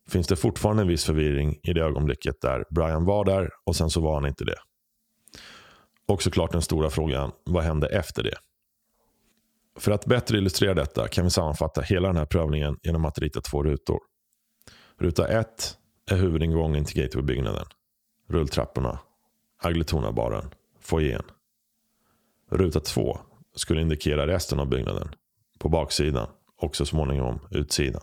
finns 0.10 0.28
det 0.28 0.36
fortfarande 0.36 0.82
en 0.82 0.88
viss 0.88 1.06
förvirring 1.06 1.60
i 1.64 1.74
det 1.74 1.82
ögonblicket 1.82 2.42
där 2.42 2.66
Brian 2.70 3.06
var 3.06 3.26
där 3.26 3.50
och 3.66 3.76
sen 3.76 3.90
så 3.90 4.02
var 4.02 4.14
han 4.14 4.26
inte 4.26 4.46
det. 4.46 4.58
Och 6.08 6.24
såklart 6.24 6.52
den 6.52 6.62
stora 6.62 6.90
frågan, 6.90 7.32
vad 7.44 7.64
hände 7.64 7.88
efter 7.88 8.24
det? 8.24 8.38
För 9.80 9.92
att 9.92 10.06
bättre 10.06 10.38
illustrera 10.38 10.74
detta 10.74 11.08
kan 11.08 11.24
vi 11.24 11.30
sammanfatta 11.30 11.82
hela 11.82 12.08
den 12.08 12.18
här 12.18 12.26
prövningen 12.26 12.78
genom 12.84 13.06
att 13.06 13.20
rita 13.20 13.42
två 13.42 13.64
rutor. 13.64 14.00
Ruta 15.00 15.28
1 15.28 15.78
är 16.12 16.16
huvudingången 16.16 16.86
till 16.86 17.02
gatewaybyggnaden. 17.02 17.66
Rulltrapporna, 18.30 19.00
Agletona-baren, 19.64 20.50
foajén. 20.82 21.24
Ruta 22.52 22.80
2 22.80 23.20
skulle 23.58 23.82
indikera 23.82 24.28
resten 24.28 24.60
av 24.60 24.70
byggnaden. 24.70 25.16
På 25.60 25.70
baksidan 25.70 26.28
och 26.58 26.76
så 26.76 26.86
småningom 26.86 27.40
utsidan. 27.52 28.02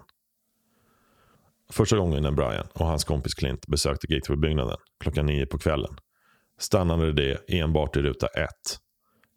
Första 1.70 1.96
gången 1.96 2.23
när 2.23 2.30
Brian 2.30 2.66
och 2.73 2.87
hans 2.87 3.04
kompis 3.04 3.34
Clint 3.34 3.66
besökte 3.66 4.06
Gateway-byggnaden 4.06 4.76
klockan 5.00 5.26
nio 5.26 5.46
på 5.46 5.58
kvällen 5.58 5.96
stannade 6.58 7.12
det 7.12 7.44
enbart 7.49 7.96
i 7.96 8.02
ruta 8.02 8.26
1. 8.26 8.49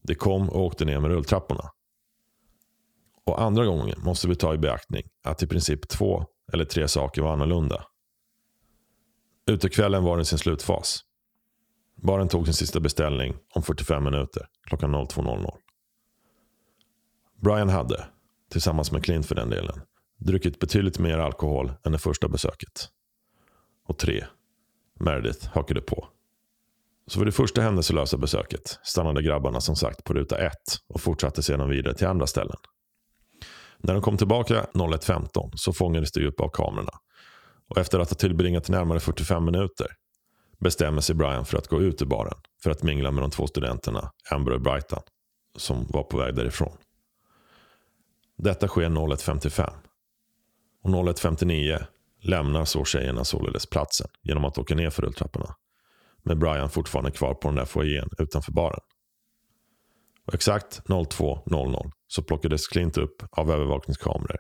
Det 0.01 0.15
kom 0.15 0.50
och 0.50 0.65
åkte 0.65 0.86
ner 0.86 1.00
med 1.00 1.12
rulltrapporna. 1.12 1.71
Och 3.25 3.41
andra 3.41 3.65
gången 3.65 4.01
måste 4.01 4.27
vi 4.27 4.36
ta 4.36 4.53
i 4.53 4.57
beaktning 4.57 5.03
att 5.24 5.43
i 5.43 5.47
princip 5.47 5.88
två 5.88 6.25
eller 6.53 6.65
tre 6.65 6.88
saker 6.88 7.21
var 7.21 7.33
annorlunda. 7.33 7.83
Utekvällen 9.47 10.03
var 10.03 10.19
i 10.19 10.25
sin 10.25 10.38
slutfas. 10.38 11.03
Baren 11.95 12.27
tog 12.27 12.45
sin 12.45 12.53
sista 12.53 12.79
beställning 12.79 13.36
om 13.55 13.63
45 13.63 14.03
minuter 14.03 14.45
klockan 14.67 14.95
02.00. 14.95 15.51
Brian 17.41 17.70
hade, 17.70 18.06
tillsammans 18.51 18.91
med 18.91 19.03
Clint 19.03 19.25
för 19.25 19.36
den 19.36 19.50
delen, 19.50 19.82
druckit 20.17 20.60
betydligt 20.60 21.00
mer 21.00 21.17
alkohol 21.17 21.72
än 21.86 21.91
det 21.91 21.98
första 21.98 22.27
besöket. 22.27 22.89
Och 23.88 23.98
tre, 23.98 24.25
Meredith 25.00 25.48
hakade 25.48 25.82
på. 25.82 26.08
Så 27.08 27.20
vid 27.20 27.27
det 27.27 27.32
första 27.32 27.62
händelselösa 27.62 28.17
besöket 28.17 28.79
stannade 28.84 29.24
grabbarna 29.24 29.62
som 29.62 29.75
sagt 29.75 30.03
på 30.03 30.13
ruta 30.13 30.38
1 30.38 30.53
och 30.88 31.01
fortsatte 31.01 31.44
sedan 31.44 31.70
vidare 31.70 31.94
till 31.94 32.08
andra 32.08 32.27
ställen. 32.27 32.58
När 33.77 33.94
de 33.94 34.01
kom 34.01 34.17
tillbaka 34.17 34.65
01.15 34.74 35.51
så 35.56 35.74
fångades 35.74 36.12
de 36.12 36.25
upp 36.27 36.41
av 36.41 36.50
kamerorna. 36.50 36.94
Och 37.70 37.77
efter 37.77 38.00
att 38.00 38.10
ha 38.10 38.15
tillbringat 38.15 38.70
närmare 38.70 39.00
45 39.00 39.46
minuter 39.46 39.88
bestämmer 40.60 41.01
sig 41.01 41.15
Brian 41.15 41.46
för 41.46 41.58
att 41.58 41.67
gå 41.67 41.82
ut 41.82 42.01
ur 42.01 42.06
baren 42.06 42.38
för 42.63 42.72
att 42.72 42.84
mingla 42.84 43.12
med 43.12 43.24
de 43.24 43.32
två 43.32 43.48
studenterna 43.48 44.12
Amber 44.32 44.51
och 44.51 44.62
Brighton 44.62 45.01
som 45.58 45.86
var 45.89 46.03
på 46.03 46.17
väg 46.17 46.36
därifrån. 46.36 46.77
Detta 48.38 48.67
sker 48.67 48.89
01.55. 48.89 49.74
Och 50.84 50.89
01.59 50.89 51.86
lämnar 52.22 52.65
så 52.65 52.86
tjejerna 52.86 53.24
således 53.24 53.65
platsen 53.65 54.08
genom 54.22 54.46
att 54.46 54.58
åka 54.58 54.75
ner 54.75 54.89
för 54.89 55.01
rulltrapporna. 55.01 55.56
Med 56.24 56.38
Brian 56.38 56.70
fortfarande 56.70 57.12
kvar 57.12 57.34
på 57.34 57.48
den 57.48 57.56
där 57.56 57.65
foajén 57.65 58.10
utanför 58.17 58.51
baren. 58.51 58.79
Och 60.25 60.34
exakt 60.34 60.82
02.00 60.88 61.91
så 62.08 62.24
plockades 62.24 62.67
Clint 62.67 62.98
upp 62.98 63.24
av 63.32 63.51
övervakningskameror 63.51 64.39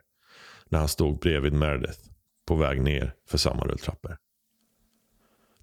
när 0.69 0.79
han 0.79 0.87
stod 0.87 1.19
bredvid 1.19 1.53
Meredith 1.53 1.99
på 2.47 2.55
väg 2.55 2.81
ner 2.81 3.13
för 3.29 3.37
samma 3.37 3.63
rulltrappor. 3.63 4.17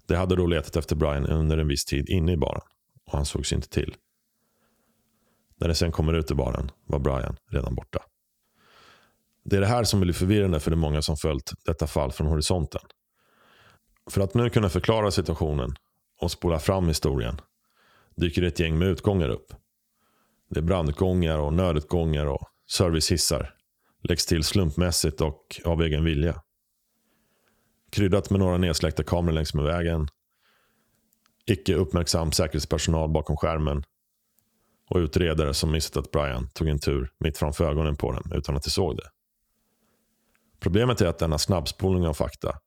De 0.07 0.15
hade 0.15 0.35
då 0.35 0.47
letat 0.47 0.75
efter 0.75 0.95
Brian 0.95 1.25
under 1.25 1.57
en 1.57 1.67
viss 1.67 1.85
tid 1.85 2.09
inne 2.09 2.31
i 2.31 2.37
baren 2.37 2.61
och 3.05 3.13
han 3.13 3.25
sågs 3.25 3.53
inte 3.53 3.69
till. 3.69 3.95
När 5.55 5.67
de 5.67 5.75
sen 5.75 5.91
kommer 5.91 6.13
ut 6.13 6.31
ur 6.31 6.35
baren 6.35 6.71
var 6.85 6.99
Brian 6.99 7.37
redan 7.51 7.75
borta. 7.75 7.99
Det 9.45 9.55
är 9.55 9.61
det 9.61 9.67
här 9.67 9.83
som 9.83 9.99
blir 9.99 10.13
förvirrande 10.13 10.59
för 10.59 10.71
de 10.71 10.77
många 10.77 11.01
som 11.01 11.17
följt 11.17 11.51
detta 11.65 11.87
fall 11.87 12.11
från 12.11 12.27
horisonten. 12.27 12.81
För 14.09 14.21
att 14.21 14.33
nu 14.33 14.49
kunna 14.49 14.69
förklara 14.69 15.11
situationen 15.11 15.75
och 16.21 16.31
spola 16.31 16.59
fram 16.59 16.87
historien 16.87 17.41
dyker 18.15 18.41
ett 18.41 18.59
gäng 18.59 18.77
med 18.77 18.87
utgångar 18.87 19.29
upp. 19.29 19.53
Det 20.49 20.59
är 20.59 20.63
brandutgångar 20.63 21.39
och 21.39 21.53
nödutgångar 21.53 22.25
och 22.25 22.47
servicehissar. 22.69 23.53
Läggs 24.03 24.25
till 24.25 24.43
slumpmässigt 24.43 25.21
och 25.21 25.61
av 25.65 25.81
egen 25.81 26.03
vilja. 26.03 26.41
Kryddat 27.91 28.29
med 28.29 28.39
några 28.39 28.57
nedsläckta 28.57 29.03
kameror 29.03 29.33
längs 29.33 29.53
med 29.53 29.65
vägen. 29.65 30.07
Icke 31.45 31.75
uppmärksam 31.75 32.31
säkerhetspersonal 32.31 33.09
bakom 33.09 33.37
skärmen. 33.37 33.83
Och 34.89 34.97
utredare 34.97 35.53
som 35.53 35.71
missat 35.71 35.97
att 35.97 36.11
Brian 36.11 36.49
tog 36.49 36.67
en 36.67 36.79
tur 36.79 37.11
mitt 37.19 37.37
framför 37.37 37.69
ögonen 37.69 37.95
på 37.95 38.11
dem 38.11 38.31
utan 38.35 38.55
att 38.55 38.63
de 38.63 38.69
såg 38.69 38.97
det. 38.97 39.09
Problemet 40.65 41.01
är 41.01 41.05
att 41.05 41.19
denna 41.19 41.37
snabbspolning 41.37 42.07
av 42.07 42.13
fakta, 42.13 42.59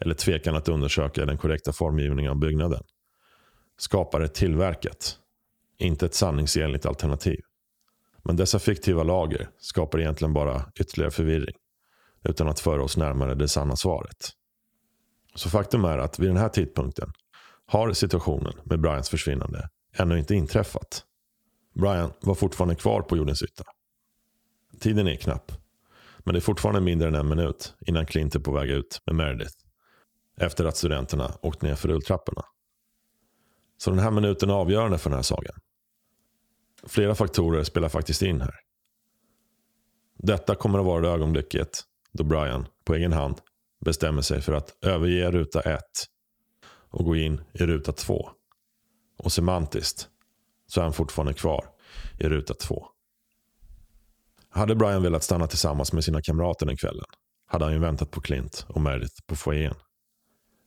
eller 0.00 0.14
tvekan 0.14 0.54
att 0.54 0.68
undersöka 0.68 1.26
den 1.26 1.38
korrekta 1.38 1.72
formgivningen 1.72 2.30
av 2.30 2.38
byggnaden, 2.38 2.82
skapar 3.78 4.20
ett 4.20 4.34
tillverkat, 4.34 5.18
inte 5.78 6.06
ett 6.06 6.14
sanningsenligt 6.14 6.86
alternativ. 6.86 7.40
Men 8.22 8.36
dessa 8.36 8.58
fiktiva 8.58 9.02
lager 9.02 9.48
skapar 9.58 10.00
egentligen 10.00 10.32
bara 10.32 10.72
ytterligare 10.80 11.10
förvirring, 11.10 11.56
utan 12.24 12.48
att 12.48 12.60
föra 12.60 12.82
oss 12.82 12.96
närmare 12.96 13.34
det 13.34 13.48
sanna 13.48 13.76
svaret. 13.76 14.30
Så 15.34 15.50
faktum 15.50 15.84
är 15.84 15.98
att 15.98 16.18
vid 16.18 16.28
den 16.28 16.36
här 16.36 16.48
tidpunkten 16.48 17.12
har 17.66 17.92
situationen 17.92 18.52
med 18.64 18.80
Brians 18.80 19.08
försvinnande 19.08 19.68
ännu 19.96 20.18
inte 20.18 20.34
inträffat. 20.34 21.04
Brian 21.74 22.12
var 22.20 22.34
fortfarande 22.34 22.74
kvar 22.74 23.02
på 23.02 23.16
jordens 23.16 23.42
yta. 23.42 23.64
Tiden 24.80 25.08
är 25.08 25.16
knapp 25.16 25.59
men 26.24 26.34
det 26.34 26.38
är 26.38 26.40
fortfarande 26.40 26.80
mindre 26.80 27.08
än 27.08 27.14
en 27.14 27.28
minut 27.28 27.74
innan 27.86 28.06
Clint 28.06 28.34
är 28.34 28.40
på 28.40 28.52
väg 28.52 28.70
ut 28.70 29.02
med 29.06 29.14
Meredith. 29.14 29.54
Efter 30.40 30.64
att 30.64 30.76
studenterna 30.76 31.34
åkt 31.42 31.62
ner 31.62 31.74
för 31.74 31.88
rulltrapporna. 31.88 32.42
Så 33.78 33.90
den 33.90 33.98
här 33.98 34.10
minuten 34.10 34.50
är 34.50 34.54
avgörande 34.54 34.98
för 34.98 35.10
den 35.10 35.16
här 35.16 35.22
sagan. 35.22 35.54
Flera 36.86 37.14
faktorer 37.14 37.64
spelar 37.64 37.88
faktiskt 37.88 38.22
in 38.22 38.40
här. 38.40 38.54
Detta 40.18 40.54
kommer 40.54 40.78
att 40.78 40.84
vara 40.84 41.00
det 41.00 41.08
ögonblicket 41.08 41.82
då 42.12 42.24
Brian 42.24 42.66
på 42.84 42.94
egen 42.94 43.12
hand 43.12 43.40
bestämmer 43.84 44.22
sig 44.22 44.40
för 44.40 44.52
att 44.52 44.84
överge 44.84 45.30
ruta 45.30 45.60
1 45.60 45.80
och 46.90 47.04
gå 47.04 47.16
in 47.16 47.40
i 47.52 47.66
ruta 47.66 47.92
2. 47.92 48.30
Och 49.18 49.32
semantiskt 49.32 50.08
så 50.66 50.80
är 50.80 50.84
han 50.84 50.92
fortfarande 50.92 51.34
kvar 51.34 51.64
i 52.18 52.28
ruta 52.28 52.54
2. 52.54 52.86
Hade 54.50 54.74
Brian 54.74 55.02
velat 55.02 55.22
stanna 55.22 55.46
tillsammans 55.46 55.92
med 55.92 56.04
sina 56.04 56.22
kamrater 56.22 56.66
den 56.66 56.76
kvällen 56.76 57.04
hade 57.50 57.64
han 57.64 57.74
ju 57.74 57.80
väntat 57.80 58.10
på 58.10 58.20
Clint 58.20 58.66
och 58.68 58.80
Meredith 58.80 59.22
på 59.26 59.36
foajén. 59.36 59.74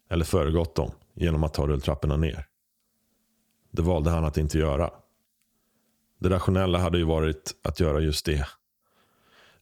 Eller 0.10 0.26
föregått 0.26 0.76
dem 0.76 0.92
genom 1.14 1.44
att 1.44 1.54
ta 1.54 1.68
rulltrapporna 1.68 2.18
ner. 2.18 2.48
Det 3.72 3.82
valde 3.82 4.10
han 4.10 4.26
att 4.26 4.38
inte 4.38 4.58
göra. 4.58 4.92
Det 6.20 6.30
rationella 6.30 6.80
hade 6.80 6.98
ju 6.98 7.04
varit 7.04 7.52
att 7.64 7.80
göra 7.80 8.00
just 8.00 8.26
det. 8.26 8.48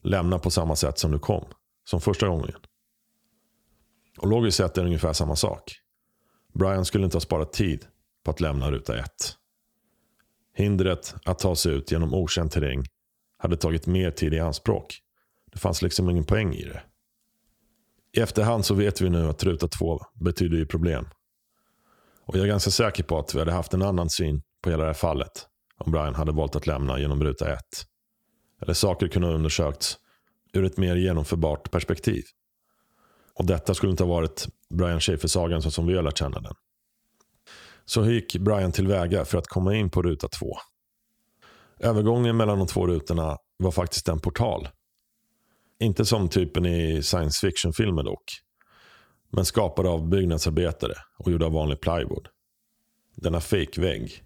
Lämna 0.02 0.40
på 0.40 0.50
samma 0.52 0.76
sätt 0.76 1.00
som 1.00 1.12
du 1.12 1.20
kom. 1.20 1.46
som 1.84 2.02
första 2.02 2.28
gången. 2.28 2.56
Och 4.18 4.28
logiskt 4.28 4.58
sett 4.58 4.78
är 4.78 4.82
det 4.82 4.88
ungefär 4.88 5.14
samma 5.14 5.36
sak. 5.36 5.76
Brian 6.54 6.86
skulle 6.86 7.06
inte 7.06 7.16
ha 7.16 7.22
sparat 7.22 7.54
tid 7.54 7.86
på 8.24 8.32
att 8.32 8.42
lämna 8.42 8.72
ruta 8.72 8.98
1. 8.98 9.08
Hindret 10.54 11.16
att 11.26 11.40
ta 11.40 11.56
sig 11.56 11.74
ut 11.74 11.92
genom 11.92 12.14
okänd 12.14 12.52
terräng 12.52 12.84
hade 13.42 13.58
tagit 13.58 13.88
mer 13.88 14.12
tid 14.12 14.34
i 14.34 14.40
anspråk. 14.40 15.00
Det 15.52 15.60
fanns 15.60 15.82
liksom 15.82 16.10
ingen 16.10 16.24
poäng 16.24 16.54
i 16.54 16.64
det. 16.64 16.84
I 18.18 18.20
efterhand 18.20 18.66
så 18.66 18.74
vet 18.74 19.02
vi 19.02 19.10
nu 19.10 19.30
att 19.30 19.44
ruta 19.44 19.68
2 19.68 20.00
betyder 20.14 20.58
ju 20.58 20.66
problem. 20.66 21.08
Och 22.26 22.36
jag 22.36 22.44
är 22.44 22.48
ganska 22.48 22.72
säker 22.72 23.04
på 23.04 23.20
att 23.20 23.36
vi 23.36 23.40
hade 23.40 23.52
haft 23.52 23.74
en 23.74 23.82
annan 23.82 24.10
syn 24.10 24.42
på 24.64 24.70
hela 24.70 24.84
det 24.84 24.90
här 24.90 24.94
fallet 24.94 25.48
om 25.78 25.92
Brian 25.92 26.16
hade 26.16 26.32
valt 26.32 26.56
att 26.56 26.68
lämna 26.68 27.00
genom 27.00 27.24
ruta 27.24 27.54
1. 27.54 27.60
Eller 28.62 28.74
saker 28.74 29.08
kunde 29.08 29.28
ha 29.28 29.36
undersökts 29.36 29.98
ur 30.54 30.66
ett 30.66 30.78
mer 30.78 30.96
genomförbart 30.96 31.72
perspektiv. 31.72 32.24
Och 33.34 33.46
detta 33.46 33.74
skulle 33.74 33.92
inte 33.92 34.04
ha 34.04 34.10
varit 34.10 34.48
Brian 34.70 35.00
Schaefer-sagan 35.00 35.62
så 35.62 35.72
som 35.72 35.88
vi 35.88 35.96
har 35.96 36.04
lärt 36.04 36.18
känna 36.18 36.40
den. 36.40 36.54
Så 37.86 38.02
hur 38.02 38.14
gick 38.14 38.38
Brian 38.38 38.72
tillväga 38.72 39.26
för 39.26 39.38
att 39.38 39.48
komma 39.48 39.76
in 39.76 39.90
på 39.90 40.02
ruta 40.02 40.28
2? 40.28 40.58
Övergången 41.84 42.38
mellan 42.38 42.58
de 42.58 42.68
två 42.68 42.88
rutorna 42.88 43.38
var 43.58 43.72
faktiskt 43.72 44.08
en 44.08 44.20
portal. 44.20 44.68
Inte 45.80 46.06
som 46.06 46.30
typen 46.30 46.66
i 46.66 47.04
science 47.04 47.48
fiction-filmer 47.48 48.04
dock. 48.04 48.24
Men 49.30 49.46
skapad 49.46 49.88
av 49.88 50.10
byggnadsarbetare 50.10 50.94
och 51.20 51.32
gjord 51.32 51.44
av 51.44 51.52
vanlig 51.52 51.82
plywood. 51.82 52.28
Denna 53.16 53.40
fake-vägg 53.40 54.24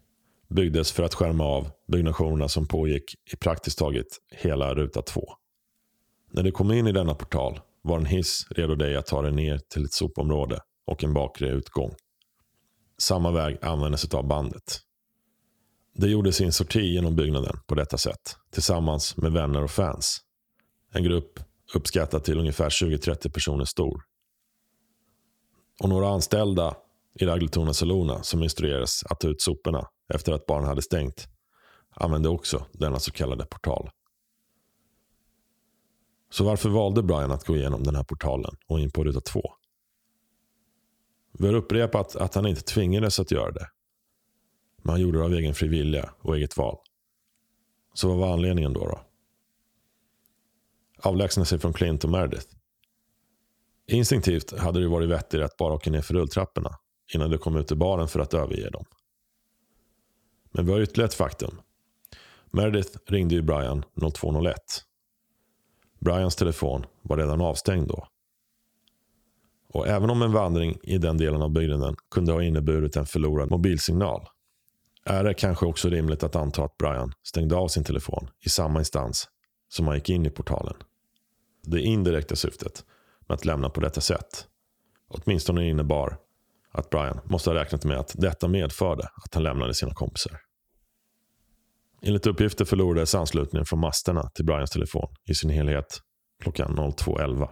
byggdes 0.50 0.92
för 0.92 1.04
att 1.04 1.14
skärma 1.14 1.44
av 1.44 1.68
byggnationerna 1.92 2.48
som 2.48 2.68
pågick 2.68 3.04
i 3.34 3.36
praktiskt 3.36 3.80
taget 3.80 4.08
hela 4.32 4.76
ruta 4.76 5.02
2. 5.02 5.22
När 6.32 6.44
du 6.44 6.52
kom 6.52 6.72
in 6.72 6.88
i 6.88 6.92
denna 6.92 7.16
portal 7.16 7.60
var 7.82 7.98
en 7.98 8.06
hiss 8.06 8.48
redo 8.50 8.76
dig 8.76 8.96
att 8.96 9.06
ta 9.06 9.22
dig 9.22 9.32
ner 9.32 9.60
till 9.74 9.86
ett 9.86 9.94
sopområde 9.94 10.60
och 10.88 11.04
en 11.04 11.14
bakre 11.14 11.50
utgång. 11.50 11.92
Samma 12.98 13.32
väg 13.32 13.58
användes 13.62 14.14
av 14.14 14.28
bandet. 14.28 14.82
Det 15.98 16.10
gjorde 16.10 16.32
sin 16.32 16.52
sorti 16.52 16.94
genom 16.94 17.16
byggnaden 17.16 17.60
på 17.68 17.76
detta 17.76 17.98
sätt 17.98 18.38
tillsammans 18.52 19.18
med 19.18 19.32
vänner 19.32 19.64
och 19.64 19.72
fans. 19.72 20.22
En 20.92 21.04
grupp 21.04 21.40
uppskattad 21.74 22.24
till 22.24 22.40
ungefär 22.40 22.70
20-30 22.70 23.30
personer 23.30 23.66
stor. 23.66 24.04
Och 25.80 25.90
några 25.90 26.10
anställda 26.10 26.76
i 27.20 27.26
Ragletona 27.26 27.74
Salona 27.74 28.24
som 28.24 28.44
instruerades 28.44 29.04
att 29.04 29.20
ta 29.20 29.28
ut 29.28 29.42
soporna 29.42 29.88
efter 30.14 30.34
att 30.34 30.46
barnen 30.46 30.68
hade 30.68 30.82
stängt 30.82 31.28
använde 31.90 32.30
också 32.30 32.66
denna 32.72 33.00
så 33.00 33.12
kallade 33.12 33.46
portal. 33.46 33.90
Så 36.30 36.44
varför 36.44 36.70
valde 36.70 37.04
Brian 37.04 37.32
att 37.32 37.46
gå 37.46 37.56
igenom 37.56 37.84
den 37.84 37.96
här 37.96 38.04
portalen 38.04 38.56
och 38.68 38.80
in 38.80 38.92
på 38.92 39.04
ruta 39.04 39.22
2? 39.22 39.42
Vi 41.32 41.48
har 41.48 41.54
upprepat 41.54 42.16
att 42.16 42.36
han 42.36 42.48
inte 42.48 42.62
tvingades 42.62 43.20
att 43.20 43.32
göra 43.32 43.52
det. 43.52 43.68
Men 44.86 44.92
han 44.92 45.02
gjorde 45.02 45.18
det 45.18 45.26
av 45.26 45.34
egen 45.34 45.54
fri 45.54 45.68
vilja 45.68 46.14
och 46.20 46.38
eget 46.38 46.58
val. 46.58 46.78
Så 47.94 48.08
vad 48.08 48.18
var 48.18 48.34
anledningen 48.34 48.74
då? 48.74 48.88
då? 48.88 49.00
Avlägsna 50.98 51.46
sig 51.46 51.60
från 51.60 51.74
Clint 51.74 52.04
och 52.04 52.10
Meredith. 52.10 52.48
Instinktivt 53.88 54.60
hade 54.60 54.80
det 54.80 54.88
varit 54.88 55.10
vettigare 55.10 55.46
att 55.46 55.58
bara 55.58 55.74
åka 55.74 55.92
ner 55.92 56.02
för 56.02 56.14
rulltrapporna 56.14 56.78
innan 57.14 57.30
du 57.30 57.38
kom 57.38 57.58
ut 57.58 57.72
i 57.72 57.76
baren 57.76 58.08
för 58.08 58.20
att 58.20 58.34
överge 58.34 58.70
dem. 58.70 58.86
Men 60.52 60.66
vi 60.66 60.72
har 60.72 60.80
ytterligare 60.80 61.08
ett 61.08 61.14
faktum. 61.14 61.62
Meredith 62.52 62.98
ringde 63.06 63.36
ju 63.36 63.42
Brian 63.42 63.86
0201. 64.14 64.56
Brians 66.00 66.36
telefon 66.36 66.86
var 67.02 67.18
redan 67.18 67.42
avstängd 67.42 67.88
då. 67.88 68.08
Och 69.70 69.88
även 69.88 70.10
om 70.10 70.22
en 70.22 70.32
vandring 70.32 70.78
i 70.84 70.98
den 70.98 71.18
delen 71.18 71.42
av 71.42 71.50
byggnaden 71.50 71.96
kunde 72.12 72.32
ha 72.32 72.44
inneburit 72.44 72.96
en 72.96 73.06
förlorad 73.06 73.52
mobilsignal 73.52 74.28
är 75.06 75.24
det 75.24 75.34
kanske 75.34 75.66
också 75.66 75.90
rimligt 75.90 76.24
att 76.24 76.36
anta 76.36 76.64
att 76.64 76.78
Brian 76.78 77.14
stängde 77.24 77.56
av 77.56 77.68
sin 77.68 77.84
telefon 77.84 78.30
i 78.46 78.50
samma 78.50 78.80
instans 78.80 79.28
som 79.68 79.88
han 79.88 79.96
gick 79.96 80.10
in 80.10 80.26
i 80.26 80.30
portalen. 80.30 80.76
Det 81.64 81.82
indirekta 81.82 82.36
syftet 82.36 82.86
med 83.28 83.36
att 83.36 83.46
lämna 83.46 83.70
på 83.70 83.82
detta 83.82 84.02
sätt 84.02 84.48
åtminstone 85.08 85.70
innebar 85.70 86.18
att 86.72 86.90
Brian 86.90 87.20
måste 87.24 87.50
ha 87.50 87.56
räknat 87.56 87.86
med 87.86 87.98
att 87.98 88.16
detta 88.18 88.48
medförde 88.48 89.04
att 89.04 89.34
han 89.34 89.44
lämnade 89.44 89.74
sina 89.74 89.94
kompisar. 89.94 90.40
Enligt 92.02 92.28
uppgifter 92.28 92.66
förlorades 92.66 93.16
anslutningen 93.16 93.66
från 93.66 93.80
masterna 93.80 94.30
till 94.30 94.46
Brians 94.46 94.72
telefon 94.72 95.16
i 95.30 95.36
sin 95.36 95.50
helhet 95.50 96.00
klockan 96.44 96.76
02.11. 96.78 97.50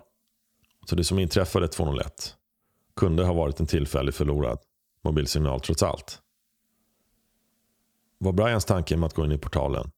Så 0.85 0.95
det 0.95 1.03
som 1.03 1.19
inträffade 1.19 1.67
201 1.67 2.35
kunde 2.95 3.25
ha 3.25 3.33
varit 3.33 3.59
en 3.59 3.67
tillfällig 3.67 4.13
förlorad 4.13 4.59
mobilsignal 5.03 5.59
trots 5.59 5.83
allt. 5.83 6.19
Var 8.23 8.33
Brians 8.33 8.65
tanke 8.65 8.97
med 8.97 9.07
att 9.07 9.13
gå 9.13 9.25
in 9.25 9.31
i 9.31 9.37
portalen 9.37 9.91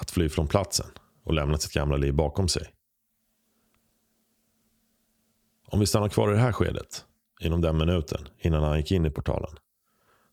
att 0.00 0.10
fly 0.10 0.28
från 0.28 0.46
platsen 0.46 0.86
och 1.24 1.34
lämna 1.34 1.58
sitt 1.58 1.72
gamla 1.72 1.96
liv 1.96 2.14
bakom 2.14 2.48
sig? 2.48 2.62
Om 5.66 5.80
vi 5.80 5.86
stannar 5.86 6.08
kvar 6.08 6.30
i 6.30 6.34
det 6.34 6.40
här 6.40 6.52
skedet, 6.52 7.04
inom 7.40 7.60
den 7.60 7.78
minuten 7.78 8.28
innan 8.38 8.62
han 8.62 8.76
gick 8.76 8.92
in 8.92 9.06
i 9.06 9.10
portalen, 9.10 9.50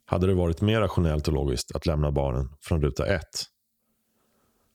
hade 0.06 0.28
det 0.28 0.34
varit 0.34 0.62
mer 0.62 0.82
rationellt 0.82 1.28
och 1.28 1.34
logiskt 1.34 1.76
att 1.76 1.86
lämna 1.86 2.12
baren 2.12 2.50
från 2.62 2.82
ruta 2.82 3.06
1. 3.06 3.22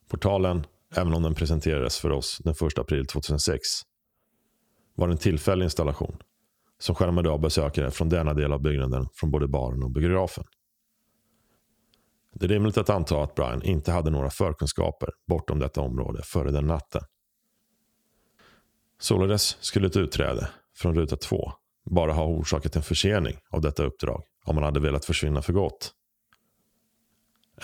Portalen, 0.09 0.67
även 0.97 1.15
om 1.15 1.23
den 1.23 1.35
presenterades 1.35 1.99
för 1.99 2.11
oss 2.11 2.39
den 2.45 2.55
1 2.67 2.79
april 2.79 3.07
2006, 3.07 3.61
var 4.95 5.09
en 5.09 5.19
tillfällig 5.19 5.65
installation 5.65 6.17
som 6.79 6.95
skärmade 6.95 7.31
av 7.31 7.41
besökare 7.41 7.91
från 7.91 8.09
denna 8.09 8.35
del 8.35 8.53
av 8.53 8.63
byggnaden 8.63 9.07
från 9.15 9.31
både 9.31 9.49
baren 9.49 9.83
och 9.83 9.91
biografen. 9.91 10.45
Det 12.33 12.47
är 12.47 12.49
rimligt 12.49 12.79
att 12.79 12.91
anta 12.91 13.23
att 13.23 13.35
Brian 13.35 13.63
inte 13.63 13.93
hade 13.93 14.11
några 14.11 14.31
förkunskaper 14.31 15.11
bortom 15.27 15.59
detta 15.59 15.81
område 15.81 16.23
före 16.23 16.51
den 16.51 16.67
natten. 16.67 17.03
Således 18.99 19.57
skulle 19.61 19.87
ett 19.87 19.97
utträde 19.97 20.49
från 20.77 20.95
ruta 20.95 21.17
2 21.17 21.53
bara 21.91 22.13
ha 22.13 22.25
orsakat 22.25 22.77
en 22.77 22.83
försening 22.83 23.37
av 23.51 23.61
detta 23.61 23.85
uppdrag 23.85 24.23
om 24.45 24.55
man 24.55 24.65
hade 24.65 24.81
velat 24.81 25.05
försvinna 25.05 25.43
för 25.43 25.53
gott. 25.53 25.93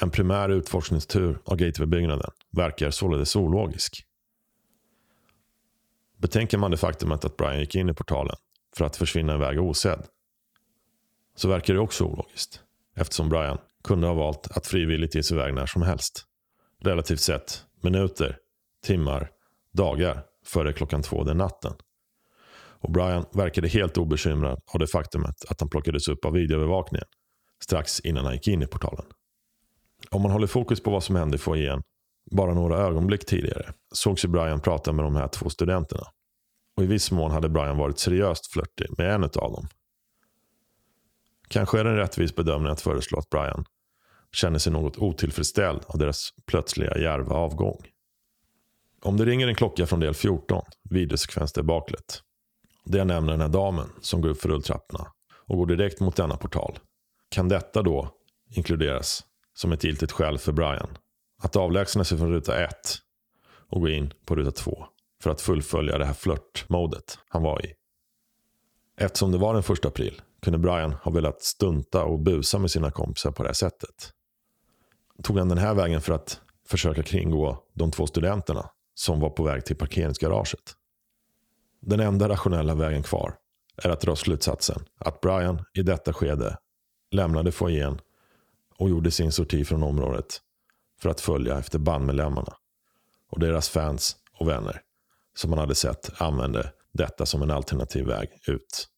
En 0.00 0.10
primär 0.10 0.48
utforskningstur 0.48 1.38
av 1.44 1.56
gateway-byggnaden 1.56 2.30
verkar 2.52 2.90
således 2.90 3.36
ologisk. 3.36 4.06
Betänker 6.16 6.58
man 6.58 6.70
det 6.70 6.76
faktumet 6.76 7.24
att 7.24 7.36
Brian 7.36 7.60
gick 7.60 7.74
in 7.74 7.88
i 7.88 7.94
portalen 7.94 8.36
för 8.76 8.84
att 8.84 8.96
försvinna 8.96 9.34
iväg 9.34 9.60
osedd 9.60 10.06
så 11.34 11.48
verkar 11.48 11.74
det 11.74 11.80
också 11.80 12.04
ologiskt 12.04 12.60
eftersom 12.94 13.28
Brian 13.28 13.58
kunde 13.86 14.06
ha 14.06 14.14
valt 14.14 14.50
att 14.50 14.66
frivilligt 14.66 15.14
ge 15.14 15.22
sig 15.22 15.36
iväg 15.36 15.54
när 15.54 15.66
som 15.66 15.82
helst. 15.82 16.24
Relativt 16.84 17.20
sett 17.20 17.64
minuter, 17.82 18.38
timmar, 18.86 19.30
dagar 19.72 20.22
före 20.44 20.72
klockan 20.72 21.02
två 21.02 21.24
den 21.24 21.36
natten. 21.36 21.72
Och 22.78 22.92
Brian 22.92 23.24
verkade 23.32 23.68
helt 23.68 23.98
obekymrad 23.98 24.60
av 24.74 24.80
det 24.80 24.86
faktumet 24.86 25.44
att 25.48 25.60
han 25.60 25.68
plockades 25.68 26.08
upp 26.08 26.24
av 26.24 26.32
videoövervakningen 26.32 27.06
strax 27.64 28.00
innan 28.00 28.24
han 28.24 28.34
gick 28.34 28.48
in 28.48 28.62
i 28.62 28.66
portalen. 28.66 29.04
Om 30.10 30.22
man 30.22 30.30
håller 30.30 30.46
fokus 30.46 30.82
på 30.82 30.90
vad 30.90 31.04
som 31.04 31.16
hände 31.16 31.36
i 31.36 31.38
foajén 31.38 31.82
bara 32.30 32.54
några 32.54 32.78
ögonblick 32.78 33.26
tidigare 33.26 33.72
sågs 33.94 34.24
ju 34.24 34.28
Brian 34.28 34.60
prata 34.60 34.92
med 34.92 35.04
de 35.04 35.16
här 35.16 35.28
två 35.28 35.50
studenterna. 35.50 36.04
Och 36.76 36.82
i 36.82 36.86
viss 36.86 37.10
mån 37.10 37.30
hade 37.30 37.48
Brian 37.48 37.76
varit 37.76 37.98
seriöst 37.98 38.52
flörtig 38.52 38.98
med 38.98 39.14
en 39.14 39.24
av 39.24 39.30
dem. 39.30 39.68
Kanske 41.48 41.80
är 41.80 41.84
det 41.84 41.90
en 41.90 41.96
rättvis 41.96 42.34
bedömning 42.34 42.72
att 42.72 42.80
föreslå 42.80 43.18
att 43.18 43.30
Brian 43.30 43.64
känner 44.36 44.58
sig 44.58 44.72
något 44.72 44.98
otillfredsställd 44.98 45.80
av 45.86 45.98
deras 45.98 46.30
plötsliga 46.46 46.98
järva 46.98 47.36
avgång. 47.36 47.86
Om 49.02 49.16
det 49.16 49.24
ringer 49.24 49.48
en 49.48 49.54
klocka 49.54 49.86
från 49.86 50.00
del 50.00 50.14
14, 50.14 50.62
videosekvens 50.90 51.52
där 51.52 51.62
baklet, 51.62 52.22
jag 52.84 53.06
nämner 53.06 53.32
den 53.32 53.40
här 53.40 53.48
damen 53.48 53.88
som 54.00 54.20
går 54.20 54.28
upp 54.28 54.40
för 54.40 54.48
rulltrapporna 54.48 55.06
och 55.46 55.56
går 55.56 55.66
direkt 55.66 56.00
mot 56.00 56.16
denna 56.16 56.36
portal. 56.36 56.78
Kan 57.28 57.48
detta 57.48 57.82
då 57.82 58.10
inkluderas 58.50 59.24
som 59.54 59.72
ett 59.72 59.84
giltigt 59.84 60.12
skäl 60.12 60.38
för 60.38 60.52
Brian 60.52 60.98
att 61.42 61.56
avlägsna 61.56 62.04
sig 62.04 62.18
från 62.18 62.32
ruta 62.32 62.64
1 62.64 62.70
och 63.70 63.80
gå 63.80 63.88
in 63.88 64.12
på 64.26 64.36
ruta 64.36 64.50
2 64.50 64.86
för 65.22 65.30
att 65.30 65.40
fullfölja 65.40 65.98
det 65.98 66.04
här 66.04 66.14
flörtmodet 66.14 67.18
han 67.28 67.42
var 67.42 67.66
i. 67.66 67.72
Eftersom 68.98 69.32
det 69.32 69.38
var 69.38 69.54
den 69.54 69.62
1 69.76 69.84
april 69.84 70.22
kunde 70.42 70.58
Brian 70.58 70.92
ha 70.92 71.12
velat 71.12 71.42
stunta 71.42 72.04
och 72.04 72.20
busa 72.20 72.58
med 72.58 72.70
sina 72.70 72.90
kompisar 72.90 73.30
på 73.30 73.42
det 73.42 73.48
här 73.48 73.54
sättet. 73.54 74.12
Tog 75.22 75.38
han 75.38 75.48
den 75.48 75.58
här 75.58 75.74
vägen 75.74 76.00
för 76.00 76.12
att 76.12 76.40
försöka 76.68 77.02
kringgå 77.02 77.64
de 77.74 77.90
två 77.90 78.06
studenterna 78.06 78.70
som 78.94 79.20
var 79.20 79.30
på 79.30 79.42
väg 79.42 79.64
till 79.64 79.76
parkeringsgaraget? 79.76 80.74
Den 81.80 82.00
enda 82.00 82.28
rationella 82.28 82.74
vägen 82.74 83.02
kvar 83.02 83.34
är 83.76 83.90
att 83.90 84.00
dra 84.00 84.16
slutsatsen 84.16 84.84
att 84.98 85.20
Brian 85.20 85.64
i 85.74 85.82
detta 85.82 86.12
skede 86.12 86.58
lämnade 87.10 87.52
foajén 87.52 88.00
och 88.78 88.90
gjorde 88.90 89.10
sin 89.10 89.32
sorti 89.32 89.64
från 89.64 89.82
området 89.82 90.40
för 91.00 91.08
att 91.08 91.20
följa 91.20 91.58
efter 91.58 91.78
bandmedlemmarna 91.78 92.56
och 93.30 93.40
deras 93.40 93.68
fans 93.68 94.16
och 94.38 94.48
vänner 94.48 94.82
som 95.34 95.50
han 95.50 95.58
hade 95.58 95.74
sett 95.74 96.22
använde 96.22 96.72
detta 96.92 97.26
som 97.26 97.42
en 97.42 97.50
alternativ 97.50 98.06
väg 98.06 98.28
ut. 98.46 98.88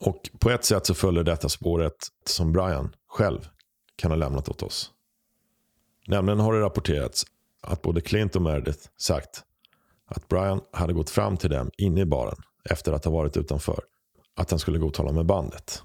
Och 0.00 0.30
på 0.38 0.50
ett 0.50 0.64
sätt 0.64 0.86
så 0.86 0.94
följer 0.94 1.24
detta 1.24 1.48
spåret 1.48 1.96
som 2.26 2.52
Brian 2.52 2.94
själv 3.08 3.48
kan 3.96 4.10
ha 4.10 4.16
lämnat 4.16 4.48
åt 4.48 4.62
oss. 4.62 4.92
Nämligen 6.10 6.40
har 6.40 6.52
det 6.52 6.60
rapporterats 6.60 7.26
att 7.60 7.82
både 7.82 8.00
Clint 8.00 8.36
och 8.36 8.42
Meredith 8.42 8.88
sagt 8.96 9.44
att 10.06 10.28
Brian 10.28 10.60
hade 10.72 10.92
gått 10.92 11.10
fram 11.10 11.36
till 11.36 11.50
dem 11.50 11.70
inne 11.78 12.00
i 12.00 12.06
baren 12.06 12.36
efter 12.70 12.92
att 12.92 13.04
ha 13.04 13.12
varit 13.12 13.36
utanför. 13.36 13.84
Att 14.36 14.50
han 14.50 14.58
skulle 14.58 14.78
gå 14.78 14.86
och 14.86 14.94
tala 14.94 15.12
med 15.12 15.26
bandet. 15.26 15.82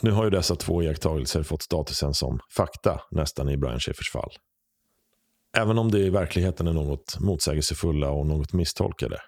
Nu 0.00 0.10
har 0.10 0.24
ju 0.24 0.30
dessa 0.30 0.56
två 0.56 0.82
iakttagelser 0.82 1.42
fått 1.42 1.62
statusen 1.62 2.14
som 2.14 2.40
fakta 2.50 3.00
nästan 3.10 3.48
i 3.48 3.56
Brian 3.56 3.80
Schaeffers 3.80 4.10
fall. 4.10 4.30
Även 5.56 5.78
om 5.78 5.90
det 5.90 5.98
i 5.98 6.10
verkligheten 6.10 6.66
är 6.66 6.72
något 6.72 7.20
motsägelsefulla 7.20 8.10
och 8.10 8.26
något 8.26 8.52
misstolkade. 8.52 9.18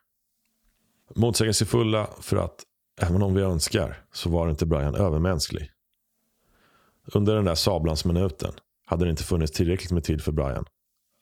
Motsägelsefulla 1.15 2.11
för 2.21 2.37
att 2.37 2.65
även 3.01 3.23
om 3.23 3.35
vi 3.35 3.43
önskar 3.43 4.05
så 4.13 4.31
var 4.31 4.51
inte 4.51 4.67
Brian 4.67 4.95
övermänsklig. 4.95 5.71
Under 7.05 7.35
den 7.35 7.45
där 7.45 7.55
sablans 7.55 8.05
minuten 8.05 8.53
hade 8.87 9.05
det 9.05 9.11
inte 9.11 9.25
funnits 9.25 9.53
tillräckligt 9.53 9.91
med 9.91 10.05
tid 10.05 10.23
för 10.23 10.33
Brian 10.33 10.65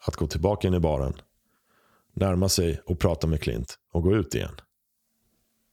att 0.06 0.16
gå 0.16 0.26
tillbaka 0.26 0.68
in 0.68 0.74
i 0.74 0.80
baren, 0.80 1.14
närma 2.14 2.48
sig 2.48 2.80
och 2.86 2.98
prata 2.98 3.26
med 3.26 3.40
Clint 3.40 3.74
och 3.92 4.02
gå 4.02 4.16
ut 4.16 4.34
igen. 4.34 4.54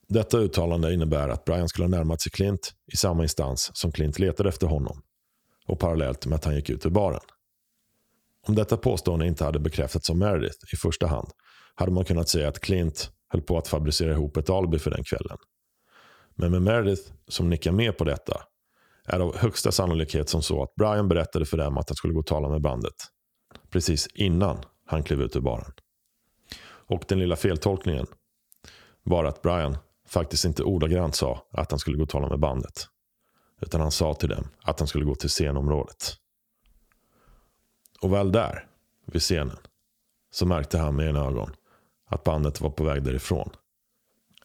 Detta 0.07 0.37
uttalande 0.37 0.93
innebär 0.93 1.29
att 1.29 1.45
Brian 1.45 1.69
skulle 1.69 1.85
ha 1.85 1.89
närmat 1.89 2.21
sig 2.21 2.31
Clint 2.31 2.73
i 2.93 2.97
samma 2.97 3.23
instans 3.23 3.71
som 3.73 3.91
Clint 3.91 4.19
letade 4.19 4.49
efter 4.49 4.67
honom 4.67 5.01
och 5.67 5.79
parallellt 5.79 6.25
med 6.25 6.35
att 6.35 6.45
han 6.45 6.55
gick 6.55 6.69
ut 6.69 6.85
ur 6.85 6.89
baren. 6.89 7.19
Om 8.47 8.55
detta 8.55 8.77
påstående 8.77 9.27
inte 9.27 9.43
hade 9.43 9.59
bekräftats 9.59 10.09
av 10.09 10.17
Meredith 10.17 10.57
i 10.73 10.77
första 10.77 11.07
hand 11.07 11.31
hade 11.75 11.91
man 11.91 12.05
kunnat 12.05 12.29
säga 12.29 12.47
att 12.47 12.59
Clint 12.59 13.11
höll 13.27 13.41
på 13.41 13.57
att 13.57 13.67
fabricera 13.67 14.11
ihop 14.11 14.37
ett 14.37 14.49
alibi 14.49 14.79
för 14.79 14.91
den 14.91 15.03
kvällen. 15.03 15.37
Men 16.35 16.51
med 16.51 16.61
Meredith 16.61 17.11
som 17.27 17.49
nickar 17.49 17.71
med 17.71 17.97
på 17.97 18.03
detta 18.03 18.41
är 19.05 19.19
av 19.19 19.37
högsta 19.37 19.71
sannolikhet 19.71 20.29
som 20.29 20.41
så 20.41 20.63
att 20.63 20.75
Brian 20.75 21.07
berättade 21.07 21.45
för 21.45 21.57
dem 21.57 21.77
att 21.77 21.89
han 21.89 21.95
skulle 21.95 22.13
gå 22.13 22.19
och 22.19 22.25
tala 22.25 22.49
med 22.49 22.61
bandet. 22.61 22.95
Precis 23.69 24.07
innan 24.07 24.57
han 24.85 25.03
klev 25.03 25.21
ut 25.21 25.35
ur 25.35 25.41
baren. 25.41 25.71
Och 26.87 27.05
den 27.07 27.19
lilla 27.19 27.35
feltolkningen 27.35 28.05
var 29.03 29.25
att 29.25 29.41
Brian 29.41 29.77
faktiskt 30.07 30.45
inte 30.45 30.63
ordagrant 30.63 31.15
sa 31.15 31.47
att 31.51 31.71
han 31.71 31.79
skulle 31.79 31.97
gå 31.97 32.03
och 32.03 32.09
tala 32.09 32.29
med 32.29 32.39
bandet. 32.39 32.87
Utan 33.61 33.81
han 33.81 33.91
sa 33.91 34.13
till 34.13 34.29
dem 34.29 34.47
att 34.61 34.79
han 34.79 34.87
skulle 34.87 35.05
gå 35.05 35.15
till 35.15 35.29
scenområdet. 35.29 36.15
Och 38.01 38.13
väl 38.13 38.31
där, 38.31 38.67
vid 39.05 39.21
scenen, 39.21 39.57
så 40.31 40.45
märkte 40.45 40.77
han 40.77 40.95
med 40.95 41.09
ena 41.09 41.25
ögon 41.25 41.53
att 42.09 42.23
bandet 42.23 42.61
var 42.61 42.69
på 42.69 42.83
väg 42.83 43.03
därifrån. 43.03 43.49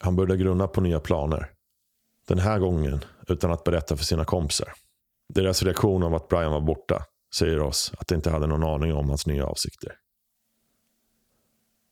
Han 0.00 0.16
började 0.16 0.36
grunna 0.36 0.68
på 0.68 0.80
nya 0.80 1.00
planer. 1.00 1.50
Den 2.30 2.38
här 2.38 2.58
gången 2.58 3.04
utan 3.28 3.50
att 3.50 3.64
berätta 3.64 3.96
för 3.96 4.04
sina 4.04 4.24
kompisar. 4.24 4.72
Deras 5.28 5.62
reaktion 5.62 6.02
av 6.02 6.14
att 6.14 6.28
Brian 6.28 6.52
var 6.52 6.60
borta 6.60 7.04
säger 7.34 7.60
oss 7.60 7.92
att 7.98 8.08
de 8.08 8.14
inte 8.14 8.30
hade 8.30 8.46
någon 8.46 8.62
aning 8.62 8.94
om 8.94 9.08
hans 9.08 9.26
nya 9.26 9.46
avsikter. 9.46 9.92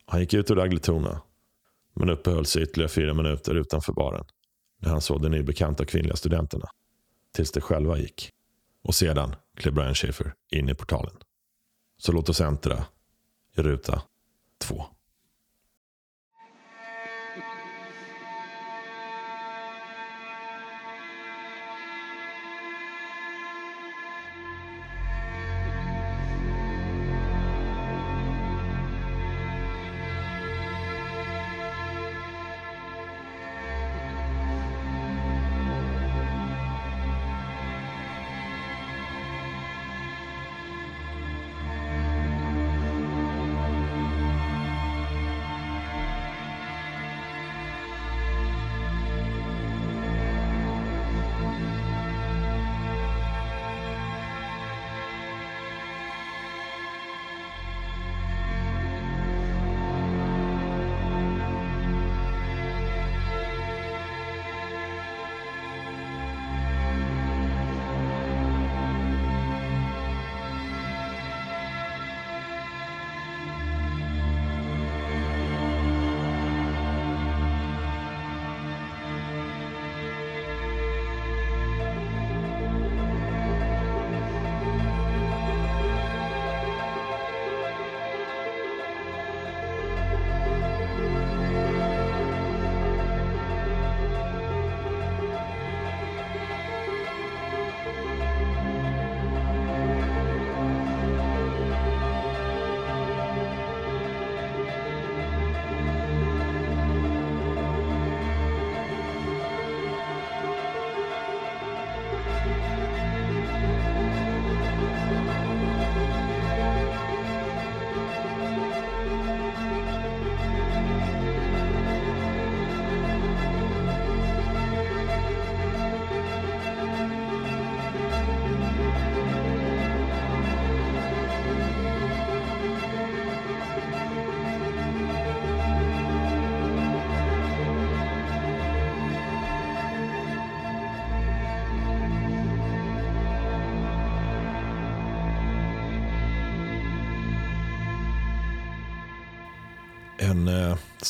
Han 0.06 0.20
gick 0.20 0.34
ut 0.34 0.50
ur 0.50 0.60
Agletona 0.60 1.22
men 1.94 2.10
uppehöll 2.10 2.46
sig 2.46 2.62
ytterligare 2.62 2.88
fyra 2.88 3.14
minuter 3.14 3.54
utanför 3.54 3.92
baren 3.92 4.24
när 4.78 4.90
han 4.90 5.00
såg 5.00 5.22
de 5.22 5.28
nybekanta 5.28 5.84
kvinnliga 5.84 6.16
studenterna. 6.16 6.68
Tills 7.34 7.52
de 7.52 7.60
själva 7.60 7.98
gick. 7.98 8.30
Och 8.82 8.94
sedan 8.94 9.34
klev 9.56 9.74
Brian 9.74 9.94
Schaefer 9.94 10.34
in 10.50 10.68
i 10.68 10.74
portalen. 10.74 11.16
Så 11.96 12.12
låt 12.12 12.28
oss 12.28 12.40
äntra 12.40 12.84
i 13.56 13.62
ruta 13.62 14.02
två. 14.58 14.86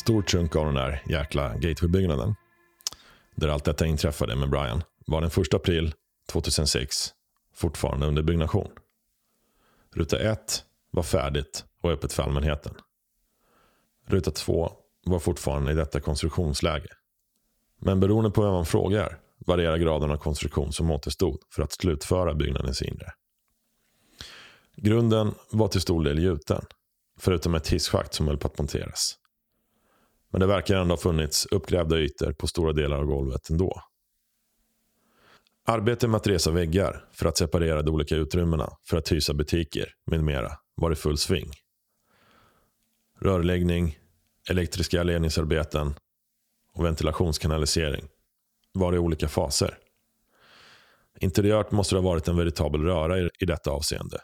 Stor 0.09 0.23
chunk 0.23 0.55
av 0.55 0.65
den 0.65 0.75
där 0.75 1.03
jäkla 1.09 1.55
gateway-byggnaden, 1.55 2.35
där 3.35 3.47
allt 3.47 3.65
detta 3.65 3.85
inträffade 3.85 4.35
med 4.35 4.49
Brian, 4.49 4.83
var 5.07 5.21
den 5.21 5.29
1 5.43 5.53
april 5.53 5.93
2006 6.31 6.95
fortfarande 7.55 8.05
under 8.05 8.23
byggnation. 8.23 8.71
Ruta 9.95 10.19
1 10.19 10.63
var 10.91 11.03
färdigt 11.03 11.65
och 11.81 11.91
öppet 11.91 12.13
för 12.13 12.23
allmänheten. 12.23 12.73
Ruta 14.07 14.31
2 14.31 14.71
var 15.05 15.19
fortfarande 15.19 15.71
i 15.71 15.75
detta 15.75 15.99
konstruktionsläge. 15.99 16.89
Men 17.79 17.99
beroende 17.99 18.31
på 18.31 18.41
vem 18.41 18.51
man 18.51 18.65
frågar 18.65 19.19
varierar 19.45 19.77
graden 19.77 20.11
av 20.11 20.17
konstruktion 20.17 20.73
som 20.73 20.91
återstod 20.91 21.39
för 21.55 21.63
att 21.63 21.71
slutföra 21.71 22.33
byggnadens 22.33 22.81
inre. 22.81 23.11
Grunden 24.75 25.33
var 25.51 25.67
till 25.67 25.81
stor 25.81 26.03
del 26.03 26.19
gjuten 26.19 26.65
Förutom 27.19 27.55
ett 27.55 27.67
hisschakt 27.67 28.13
som 28.13 28.27
höll 28.27 28.37
på 28.37 28.47
att 28.47 28.57
monteras. 28.57 29.15
Men 30.31 30.41
det 30.41 30.47
verkar 30.47 30.75
ändå 30.75 30.93
ha 30.93 30.99
funnits 31.01 31.45
uppgrävda 31.45 31.97
ytor 31.97 32.33
på 32.33 32.47
stora 32.47 32.73
delar 32.73 32.97
av 32.97 33.05
golvet 33.05 33.49
ändå. 33.49 33.81
Arbetet 35.65 36.09
med 36.09 36.17
att 36.17 36.27
resa 36.27 36.51
väggar 36.51 37.05
för 37.11 37.25
att 37.25 37.37
separera 37.37 37.81
de 37.81 37.91
olika 37.91 38.15
utrymmena 38.15 38.69
för 38.87 38.97
att 38.97 39.11
hysa 39.11 39.33
butiker 39.33 39.93
med 40.11 40.23
mera 40.23 40.51
var 40.75 40.91
i 40.91 40.95
full 40.95 41.17
sving. 41.17 41.51
rörläggning, 43.21 43.97
elektriska 44.49 45.03
ledningsarbeten 45.03 45.95
och 46.73 46.85
ventilationskanalisering 46.85 48.07
var 48.73 48.95
i 48.95 48.97
olika 48.97 49.27
faser. 49.27 49.77
Interiört 51.19 51.71
måste 51.71 51.95
det 51.95 52.01
ha 52.01 52.09
varit 52.09 52.27
en 52.27 52.37
veritabel 52.37 52.81
röra 52.81 53.19
i, 53.19 53.29
i 53.39 53.45
detta 53.45 53.71
avseende. 53.71 54.17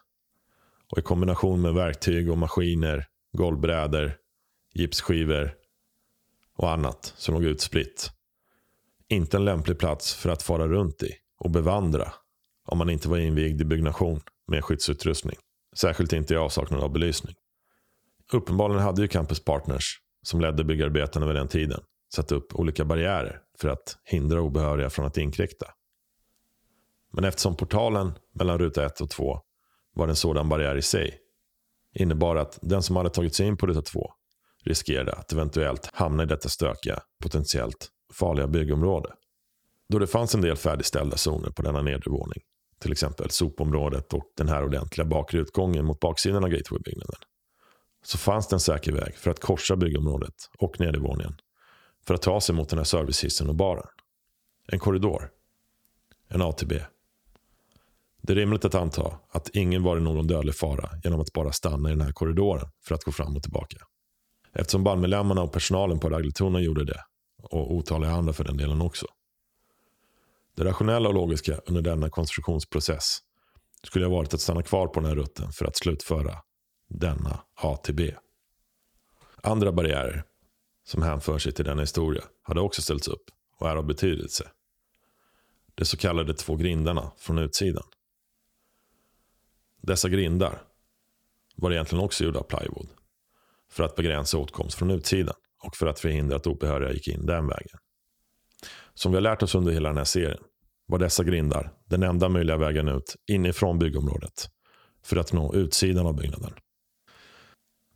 Och 0.91 0.98
i 0.98 1.02
kombination 1.02 1.62
med 1.62 1.74
verktyg 1.74 2.32
och 2.32 2.38
maskiner, 2.38 3.08
golvbrädor, 3.38 4.18
gipsskivor 4.74 5.56
och 6.58 6.72
annat 6.72 7.13
som 7.18 7.34
låg 7.34 7.44
utspritt. 7.44 8.12
Inte 9.10 9.38
en 9.38 9.46
lämplig 9.46 9.80
plats 9.80 10.13
för 10.13 10.30
att 10.30 10.44
fara 10.44 10.68
runt 10.68 11.04
i 11.04 11.12
och 11.39 11.52
bevandra 11.52 12.12
om 12.68 12.78
man 12.78 12.89
inte 12.89 13.10
var 13.10 13.18
invigd 13.18 13.62
i 13.62 13.65
byggnation 13.65 14.22
med 14.48 14.63
skyddsutrustning. 14.63 15.38
Särskilt 15.76 16.13
inte 16.13 16.34
i 16.34 16.38
avsaknad 16.38 16.84
av 16.84 16.91
belysning. 16.91 17.36
Uppenbarligen 18.34 18.84
hade 18.84 19.02
ju 19.02 19.08
Campus 19.08 19.44
Partners, 19.44 20.00
som 20.22 20.41
ledde 20.41 20.63
byggarbetena 20.63 21.26
vid 21.26 21.36
den 21.36 21.48
tiden, 21.48 21.82
satt 22.15 22.32
upp 22.32 22.56
olika 22.56 22.86
barriärer 22.86 23.41
för 23.60 23.70
att 23.70 23.98
hindra 24.04 24.41
obehöriga 24.41 24.89
från 24.89 25.06
att 25.06 25.18
inkräkta. 25.18 25.65
Men 27.13 27.24
eftersom 27.24 27.56
portalen 27.56 28.12
mellan 28.34 28.60
ruta 28.60 28.86
1 28.86 29.02
och 29.02 29.10
2 29.10 29.39
var 29.94 30.08
en 30.08 30.15
sådan 30.15 30.50
barriär 30.50 30.76
i 30.76 30.82
sig, 30.82 31.20
innebar 31.94 32.36
att 32.36 32.60
den 32.62 32.84
som 32.84 32.96
hade 32.96 33.10
tagit 33.10 33.36
sig 33.36 33.48
in 33.48 33.58
på 33.58 33.68
ruta 33.68 33.82
2 33.82 34.13
riskerade 34.65 35.12
att 35.12 35.32
eventuellt 35.32 35.89
hamna 35.93 36.23
i 36.23 36.25
detta 36.25 36.49
stökiga, 36.49 36.99
potentiellt 37.23 37.88
farliga 38.13 38.47
byggområde. 38.47 39.10
Då 39.89 39.99
det 39.99 40.08
fanns 40.08 40.36
en 40.36 40.41
del 40.41 40.56
färdigställda 40.56 41.17
zoner 41.17 41.49
på 41.49 41.62
denna 41.62 41.82
nedre 41.82 42.12
våning, 42.12 42.41
till 42.80 42.91
exempel 42.91 43.30
sopområdet 43.30 44.13
och 44.13 44.32
den 44.38 44.49
här 44.49 44.63
ordentliga 44.63 45.06
bakre 45.06 45.39
utgången 45.39 45.86
mot 45.86 45.99
baksidan 45.99 46.43
av 46.43 46.49
gatewaybyggnaden, 46.49 47.19
så 48.04 48.17
fanns 48.17 48.47
det 48.47 48.56
en 48.56 48.60
säker 48.60 48.91
väg 48.91 49.15
för 49.15 49.32
att 49.32 49.39
korsa 49.39 49.75
byggområdet 49.75 50.36
och 50.58 50.80
nedervåningen 50.80 51.36
för 52.08 52.13
att 52.13 52.21
ta 52.21 52.41
sig 52.41 52.56
mot 52.56 52.69
den 52.69 52.80
här 52.80 52.84
servicehissen 52.84 53.49
och 53.49 53.56
baren. 53.56 53.88
En 54.67 54.80
korridor. 54.80 55.30
En 56.28 56.41
ATB. 56.41 56.73
Det 58.21 58.34
är 58.34 58.36
rimligt 58.36 58.65
att 58.65 58.75
anta 58.75 59.19
att 59.30 59.49
ingen 59.49 59.84
var 59.84 59.97
i 59.97 60.01
någon 60.01 60.28
dödlig 60.28 60.56
fara 60.56 60.89
genom 61.04 61.19
att 61.19 61.34
bara 61.34 61.51
stanna 61.51 61.89
i 61.89 61.91
den 61.91 62.01
här 62.01 62.12
korridoren 62.12 62.69
för 62.88 62.95
att 62.95 63.04
gå 63.04 63.12
fram 63.12 63.36
och 63.36 63.43
tillbaka. 63.43 63.78
Eftersom 64.56 64.84
bandmedlemmarna 64.84 65.41
och 65.41 65.54
personalen 65.54 66.00
på 66.00 66.10
Ragletorna 66.10 66.60
gjorde 66.60 66.86
det, 66.86 67.04
och 67.44 67.74
otaliga 67.74 68.12
andra 68.12 68.34
för 68.34 68.44
den 68.44 68.58
delen 68.58 68.82
också. 68.82 69.06
Det 70.56 70.63
rationella 70.63 71.10
och 71.10 71.15
logiska 71.15 71.60
under 71.65 71.82
denna 71.82 72.10
konstruktionsprocess 72.10 73.18
skulle 73.84 74.06
ha 74.06 74.12
varit 74.12 74.34
att 74.34 74.41
stanna 74.41 74.63
kvar 74.63 74.88
på 74.88 75.00
den 75.00 75.10
här 75.10 75.15
rutten 75.15 75.52
för 75.52 75.65
att 75.65 75.78
slutföra 75.78 76.41
denna 76.89 77.39
ATB. 77.56 78.00
Andra 79.44 79.72
barriärer 79.72 80.24
som 80.84 81.02
hänför 81.02 81.39
sig 81.39 81.52
till 81.52 81.65
denna 81.65 81.82
historia 81.82 82.24
hade 82.41 82.62
också 82.62 82.82
ställts 82.82 83.08
upp 83.08 83.24
och 83.60 83.70
är 83.70 83.76
av 83.76 83.86
betydelse. 83.86 84.52
De 85.76 85.86
så 85.86 85.98
kallade 85.98 86.34
två 86.34 86.56
grindarna 86.56 87.12
från 87.18 87.38
utsidan. 87.38 87.84
Dessa 89.82 90.10
grindar 90.10 90.62
var 91.56 91.72
egentligen 91.72 92.04
också 92.04 92.24
gjorda 92.24 92.39
av 92.39 92.44
plywood 92.44 92.89
för 93.76 93.84
att 93.84 93.96
begränsa 93.96 94.38
åtkomst 94.38 94.78
från 94.78 94.92
utsidan 94.92 95.36
och 95.64 95.76
för 95.76 95.88
att 95.88 96.00
förhindra 96.00 96.36
att 96.36 96.48
obehöriga 96.48 96.92
gick 96.92 97.08
in 97.08 97.26
den 97.26 97.48
vägen. 97.48 97.78
Som 98.94 99.12
vi 99.12 99.16
har 99.16 99.22
lärt 99.22 99.44
oss 99.44 99.56
under 99.56 99.72
hela 99.72 99.90
den 99.90 99.98
här 99.98 100.06
serien 100.06 100.44
var 100.88 101.00
dessa 101.00 101.24
grindar 101.24 101.74
den 101.86 102.04
enda 102.04 102.30
möjliga 102.30 102.58
vägen 102.58 102.88
ut 102.88 103.16
inifrån 103.28 103.80
byggområdet 103.80 104.50
för 105.04 105.18
att 105.18 105.34
nå 105.34 105.56
utsidan 105.56 106.06
av 106.06 106.16
byggnaden. 106.16 106.54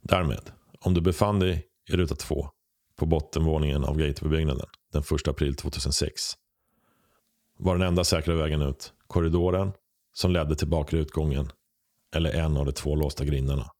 Därmed, 0.02 0.52
om 0.80 0.94
du 0.94 1.02
befann 1.02 1.40
dig 1.40 1.68
i 1.90 1.96
ruta 1.96 2.16
2 2.16 2.50
på 2.96 3.06
bottenvåningen 3.06 3.84
av 3.84 3.98
Gatebybyggnaden 3.98 4.68
den 4.92 5.02
1 5.02 5.28
april 5.28 5.56
2006 5.56 6.22
var 7.58 7.78
den 7.78 7.88
enda 7.88 8.04
säkra 8.04 8.36
vägen 8.36 8.62
ut 8.62 8.94
korridoren 9.08 9.72
som 10.14 10.32
ledde 10.32 10.56
till 10.56 10.68
bakre 10.68 11.00
utgången 11.00 11.52
eller 12.16 12.32
en 12.32 12.58
av 12.58 12.66
de 12.66 12.72
två 12.72 12.96
låsta 12.96 13.26
grindarna. 13.26 13.72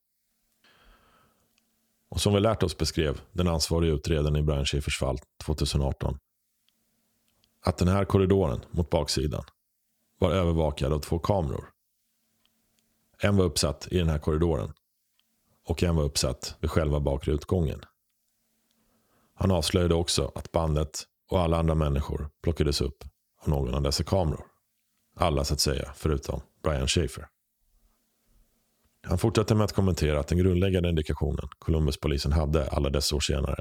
Och 2.10 2.22
som 2.22 2.34
vi 2.34 2.40
lärt 2.40 2.64
oss 2.64 2.78
beskrev 2.78 3.22
den 3.32 3.48
ansvariga 3.48 3.94
utredaren 3.94 4.36
i 4.36 4.42
Brian 4.42 4.66
fall 5.00 5.18
2018 5.46 6.18
att 7.62 7.78
den 7.78 7.88
här 7.88 8.06
korridoren 8.06 8.66
mot 8.72 8.90
baksidan 8.90 9.44
var 10.20 10.32
övervakad 10.32 10.94
av 10.94 11.00
två 11.00 11.20
kameror. 11.20 11.70
En 13.22 13.38
var 13.38 13.46
uppsatt 13.46 13.88
i 13.92 13.98
den 13.98 14.10
här 14.10 14.20
korridoren 14.20 14.74
och 15.66 15.84
en 15.84 15.96
var 15.96 16.04
uppsatt 16.04 16.56
vid 16.60 16.72
själva 16.72 17.00
bakre 17.00 17.34
utgången. 17.34 17.82
Han 19.36 19.52
avslöjade 19.52 19.96
också 19.96 20.32
att 20.36 20.52
bandet 20.52 21.04
och 21.30 21.40
alla 21.40 21.58
andra 21.58 21.76
människor 21.76 22.30
plockades 22.44 22.82
upp 22.82 23.04
av 23.42 23.50
någon 23.50 23.74
av 23.74 23.82
dessa 23.82 24.04
kameror. 24.04 24.46
Alla 25.16 25.44
så 25.44 25.54
att 25.54 25.60
säga, 25.60 25.94
förutom 25.96 26.42
Brian 26.64 26.88
Schaefer. 26.88 27.28
Han 29.02 29.18
fortsatte 29.18 29.56
med 29.56 29.66
att 29.66 29.74
kommentera 29.74 30.20
att 30.20 30.28
den 30.28 30.38
grundläggande 30.38 30.90
indikationen 30.90 31.50
Columbuspolisen 31.60 32.32
hade 32.32 32.68
alla 32.68 32.90
dessa 32.90 33.16
år 33.16 33.20
senare 33.20 33.60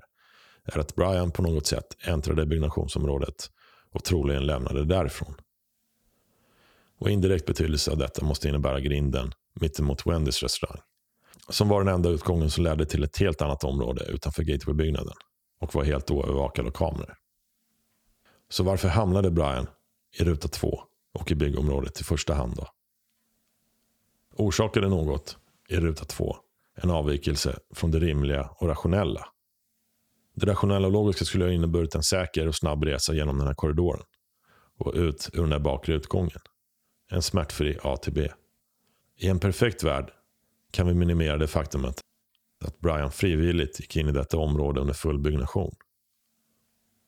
är 0.64 0.78
att 0.78 0.94
Brian 0.94 1.30
på 1.30 1.42
något 1.42 1.66
sätt 1.66 1.96
äntrade 2.00 2.46
byggnationsområdet 2.46 3.50
och 3.92 4.04
troligen 4.04 4.46
lämnade 4.46 4.84
därifrån. 4.84 5.34
Och 6.98 7.10
indirekt 7.10 7.46
betydelse 7.46 7.90
av 7.90 7.98
detta 7.98 8.24
måste 8.24 8.48
innebära 8.48 8.80
grinden 8.80 9.32
mittemot 9.60 10.06
Wendys 10.06 10.42
restaurang. 10.42 10.80
Som 11.48 11.68
var 11.68 11.84
den 11.84 11.94
enda 11.94 12.08
utgången 12.08 12.50
som 12.50 12.64
ledde 12.64 12.86
till 12.86 13.04
ett 13.04 13.18
helt 13.18 13.42
annat 13.42 13.64
område 13.64 14.04
utanför 14.04 14.42
Gateway-byggnaden 14.42 15.14
och 15.60 15.74
var 15.74 15.84
helt 15.84 16.10
oövervakad 16.10 16.66
av 16.66 16.70
kameror. 16.70 17.14
Så 18.48 18.62
varför 18.62 18.88
hamnade 18.88 19.30
Brian 19.30 19.66
i 20.18 20.24
ruta 20.24 20.48
2 20.48 20.80
och 21.14 21.30
i 21.30 21.34
byggområdet 21.34 22.00
i 22.00 22.04
första 22.04 22.34
hand 22.34 22.56
då? 22.56 22.66
Orsakade 24.38 24.88
något 24.88 25.36
i 25.68 25.76
ruta 25.76 26.04
2 26.04 26.36
en 26.82 26.90
avvikelse 26.90 27.58
från 27.74 27.90
det 27.90 27.98
rimliga 27.98 28.50
och 28.56 28.68
rationella? 28.68 29.28
Det 30.34 30.46
rationella 30.46 30.86
och 30.86 30.92
logiska 30.92 31.24
skulle 31.24 31.44
ha 31.44 31.52
inneburit 31.52 31.94
en 31.94 32.02
säker 32.02 32.48
och 32.48 32.54
snabb 32.54 32.84
resa 32.84 33.14
genom 33.14 33.38
den 33.38 33.46
här 33.46 33.54
korridoren 33.54 34.02
och 34.78 34.92
ut 34.94 35.30
ur 35.32 35.40
den 35.40 35.50
där 35.50 35.58
bakre 35.58 35.94
utgången. 35.94 36.40
En 37.10 37.22
smärtfri 37.22 37.78
A 37.82 37.96
till 37.96 38.12
B. 38.12 38.28
I 39.16 39.28
en 39.28 39.40
perfekt 39.40 39.82
värld 39.82 40.10
kan 40.70 40.86
vi 40.86 40.94
minimera 40.94 41.36
det 41.36 41.46
faktumet 41.46 42.00
att 42.64 42.78
Brian 42.78 43.12
frivilligt 43.12 43.80
gick 43.80 43.96
in 43.96 44.08
i 44.08 44.12
detta 44.12 44.38
område 44.38 44.80
under 44.80 44.94
full 44.94 45.18
byggnation. 45.18 45.74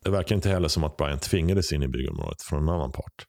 Det 0.05 0.11
verkar 0.11 0.35
inte 0.35 0.49
heller 0.49 0.69
som 0.69 0.85
att 0.85 0.97
Brian 0.97 1.19
tvingades 1.19 1.73
in 1.73 1.83
i 1.83 1.89
byggområdet 1.89 2.43
från 2.43 2.63
en 2.63 2.69
annan 2.69 2.93
part. 2.93 3.27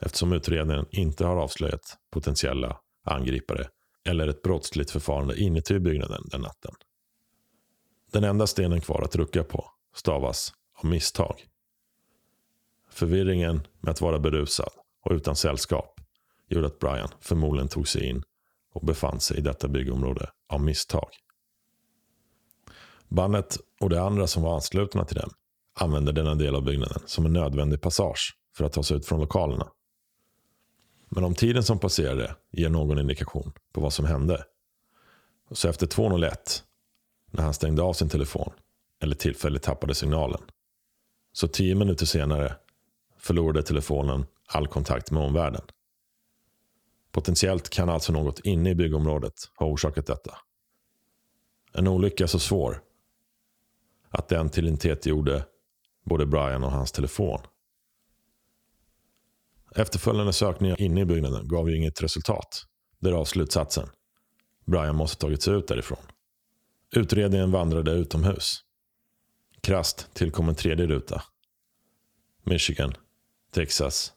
Eftersom 0.00 0.32
utredningen 0.32 0.86
inte 0.90 1.24
har 1.24 1.36
avslöjat 1.36 1.96
potentiella 2.10 2.80
angripare 3.08 3.68
eller 4.04 4.28
ett 4.28 4.42
brottsligt 4.42 4.90
förfarande 4.90 5.40
inuti 5.40 5.78
byggnaden 5.78 6.22
den 6.30 6.40
natten. 6.40 6.74
Den 8.12 8.24
enda 8.24 8.46
stenen 8.46 8.80
kvar 8.80 9.02
att 9.02 9.16
rucka 9.16 9.44
på 9.44 9.70
stavas 9.94 10.52
av 10.74 10.90
misstag. 10.90 11.46
Förvirringen 12.90 13.66
med 13.80 13.90
att 13.90 14.00
vara 14.00 14.18
berusad 14.18 14.70
och 15.04 15.12
utan 15.12 15.36
sällskap 15.36 16.00
gjorde 16.48 16.66
att 16.66 16.78
Brian 16.78 17.08
förmodligen 17.20 17.68
tog 17.68 17.88
sig 17.88 18.08
in 18.08 18.22
och 18.72 18.86
befann 18.86 19.20
sig 19.20 19.38
i 19.38 19.40
detta 19.40 19.68
byggområde 19.68 20.30
av 20.48 20.60
misstag. 20.60 21.08
Bandet 23.08 23.58
och 23.80 23.90
de 23.90 23.98
andra 23.98 24.26
som 24.26 24.42
var 24.42 24.54
anslutna 24.54 25.04
till 25.04 25.16
dem 25.16 25.30
använde 25.80 26.12
denna 26.12 26.34
del 26.34 26.54
av 26.54 26.64
byggnaden 26.64 27.02
som 27.06 27.26
en 27.26 27.32
nödvändig 27.32 27.80
passage 27.80 28.36
för 28.56 28.64
att 28.64 28.72
ta 28.72 28.82
sig 28.82 28.96
ut 28.96 29.06
från 29.06 29.20
lokalerna. 29.20 29.68
Men 31.08 31.24
om 31.24 31.34
tiden 31.34 31.62
som 31.62 31.78
passerade 31.78 32.34
ger 32.50 32.68
någon 32.68 32.98
indikation 32.98 33.52
på 33.72 33.80
vad 33.80 33.92
som 33.92 34.04
hände. 34.04 34.44
Så 35.50 35.68
efter 35.68 35.86
2.01, 35.86 36.62
när 37.30 37.42
han 37.42 37.54
stängde 37.54 37.82
av 37.82 37.92
sin 37.92 38.08
telefon, 38.08 38.52
eller 39.02 39.14
tillfälligt 39.16 39.62
tappade 39.62 39.94
signalen. 39.94 40.40
Så 41.32 41.48
tio 41.48 41.74
minuter 41.74 42.06
senare 42.06 42.56
förlorade 43.18 43.62
telefonen 43.62 44.26
all 44.46 44.66
kontakt 44.66 45.10
med 45.10 45.22
omvärlden. 45.22 45.62
Potentiellt 47.12 47.70
kan 47.70 47.88
alltså 47.88 48.12
något 48.12 48.40
inne 48.40 48.70
i 48.70 48.74
byggområdet 48.74 49.34
ha 49.56 49.66
orsakat 49.66 50.06
detta. 50.06 50.38
En 51.72 51.88
olycka 51.88 52.28
så 52.28 52.38
svår 52.38 52.82
att 54.10 54.28
den 54.28 54.50
tillintetgjorde 54.50 55.44
både 56.04 56.26
Brian 56.26 56.64
och 56.64 56.72
hans 56.72 56.92
telefon. 56.92 57.40
Efterföljande 59.74 60.32
sökningar 60.32 60.80
inne 60.80 61.00
i 61.00 61.04
byggnaden 61.04 61.48
gav 61.48 61.70
ju 61.70 61.76
inget 61.76 62.02
resultat. 62.02 62.64
Därav 63.00 63.24
slutsatsen. 63.24 63.88
Brian 64.66 64.96
måste 64.96 65.16
tagit 65.16 65.42
sig 65.42 65.54
ut 65.54 65.68
därifrån. 65.68 66.02
Utredningen 66.96 67.50
vandrade 67.50 67.90
utomhus. 67.90 68.64
Krast 69.62 70.14
tillkom 70.14 70.48
en 70.48 70.54
tredje 70.54 70.86
ruta. 70.86 71.22
Michigan, 72.44 72.94
Texas, 73.50 74.12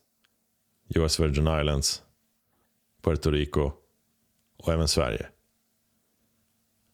US 0.95 1.19
Virgin 1.19 1.59
Islands, 1.59 2.03
Puerto 3.03 3.31
Rico 3.31 3.71
och 4.57 4.73
även 4.73 4.87
Sverige. 4.87 5.29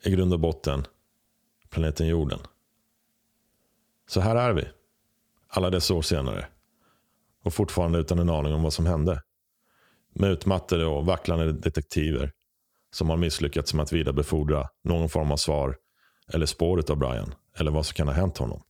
I 0.03 0.11
grund 0.11 0.33
och 0.33 0.39
botten 0.39 0.85
planeten 1.69 2.07
jorden. 2.07 2.39
Så 4.07 4.21
här 4.21 4.35
är 4.35 4.53
vi, 4.53 4.67
alla 5.47 5.69
dessa 5.69 5.93
år 5.93 6.01
senare. 6.01 6.47
Och 7.47 7.53
fortfarande 7.53 7.99
utan 7.99 8.19
en 8.19 8.29
aning 8.29 8.53
om 8.53 8.63
vad 8.63 8.73
som 8.73 8.85
hände. 8.85 9.21
Med 10.13 10.31
utmattade 10.31 10.85
och 10.85 11.05
vacklande 11.05 11.53
detektiver 11.53 12.31
som 12.91 13.09
har 13.09 13.17
misslyckats 13.17 13.73
med 13.73 13.83
att 13.83 13.93
vidarebefordra 13.93 14.67
någon 14.83 15.09
form 15.09 15.31
av 15.31 15.37
svar 15.37 15.77
eller 16.33 16.45
spåret 16.45 16.89
av 16.89 16.97
Brian 16.97 17.35
eller 17.57 17.71
vad 17.71 17.85
som 17.85 17.93
kan 17.93 18.07
ha 18.07 18.15
hänt 18.15 18.37
honom. 18.37 18.63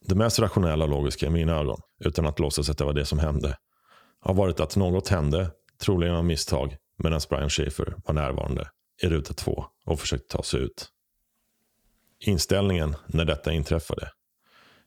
Det 0.00 0.14
mest 0.14 0.38
rationella 0.38 0.84
och 0.84 0.90
logiska 0.90 1.26
i 1.26 1.30
mina 1.30 1.56
ögon, 1.56 1.80
utan 1.98 2.26
att 2.26 2.38
låtsas 2.38 2.70
att 2.70 2.78
det 2.78 2.84
var 2.84 2.92
det 2.92 3.04
som 3.04 3.18
hände, 3.18 3.56
har 4.20 4.34
varit 4.34 4.60
att 4.60 4.76
något 4.76 5.08
hände, 5.08 5.50
troligen 5.82 6.14
av 6.14 6.24
misstag, 6.24 6.76
medan 6.96 7.20
Brian 7.28 7.50
Schaefer 7.50 7.94
var 8.04 8.14
närvarande 8.14 8.70
i 9.02 9.06
ruta 9.06 9.34
två 9.34 9.64
och 9.84 10.00
försökte 10.00 10.36
ta 10.36 10.42
sig 10.42 10.60
ut. 10.60 10.88
Inställningen 12.20 12.96
när 13.06 13.24
detta 13.24 13.52
inträffade 13.52 14.10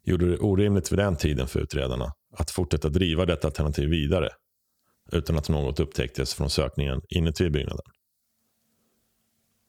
gjorde 0.03 0.29
det 0.29 0.37
orimligt 0.37 0.91
vid 0.91 0.99
den 0.99 1.15
tiden 1.15 1.47
för 1.47 1.59
utredarna 1.59 2.13
att 2.37 2.51
fortsätta 2.51 2.89
driva 2.89 3.25
detta 3.25 3.47
alternativ 3.47 3.89
vidare 3.89 4.29
utan 5.11 5.37
att 5.37 5.49
något 5.49 5.79
upptäcktes 5.79 6.33
från 6.33 6.49
sökningen 6.49 7.01
inuti 7.09 7.49
byggnaden. 7.49 7.85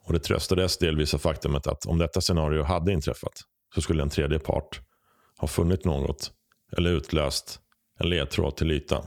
Och 0.05 0.13
det 0.13 0.19
tröstades 0.19 0.79
delvis 0.79 1.15
av 1.15 1.19
faktumet 1.19 1.67
att 1.67 1.87
om 1.87 1.99
detta 1.99 2.21
scenario 2.21 2.63
hade 2.63 2.93
inträffat 2.93 3.41
så 3.75 3.81
skulle 3.81 4.03
en 4.03 4.11
tredje 4.11 4.39
part 4.39 4.81
ha 5.37 5.49
funnit 5.49 5.85
något 5.85 6.33
eller 6.77 6.91
utlöst 6.91 7.61
en 7.99 8.09
ledtråd 8.09 8.57
till 8.57 8.71
ytan. 8.71 9.07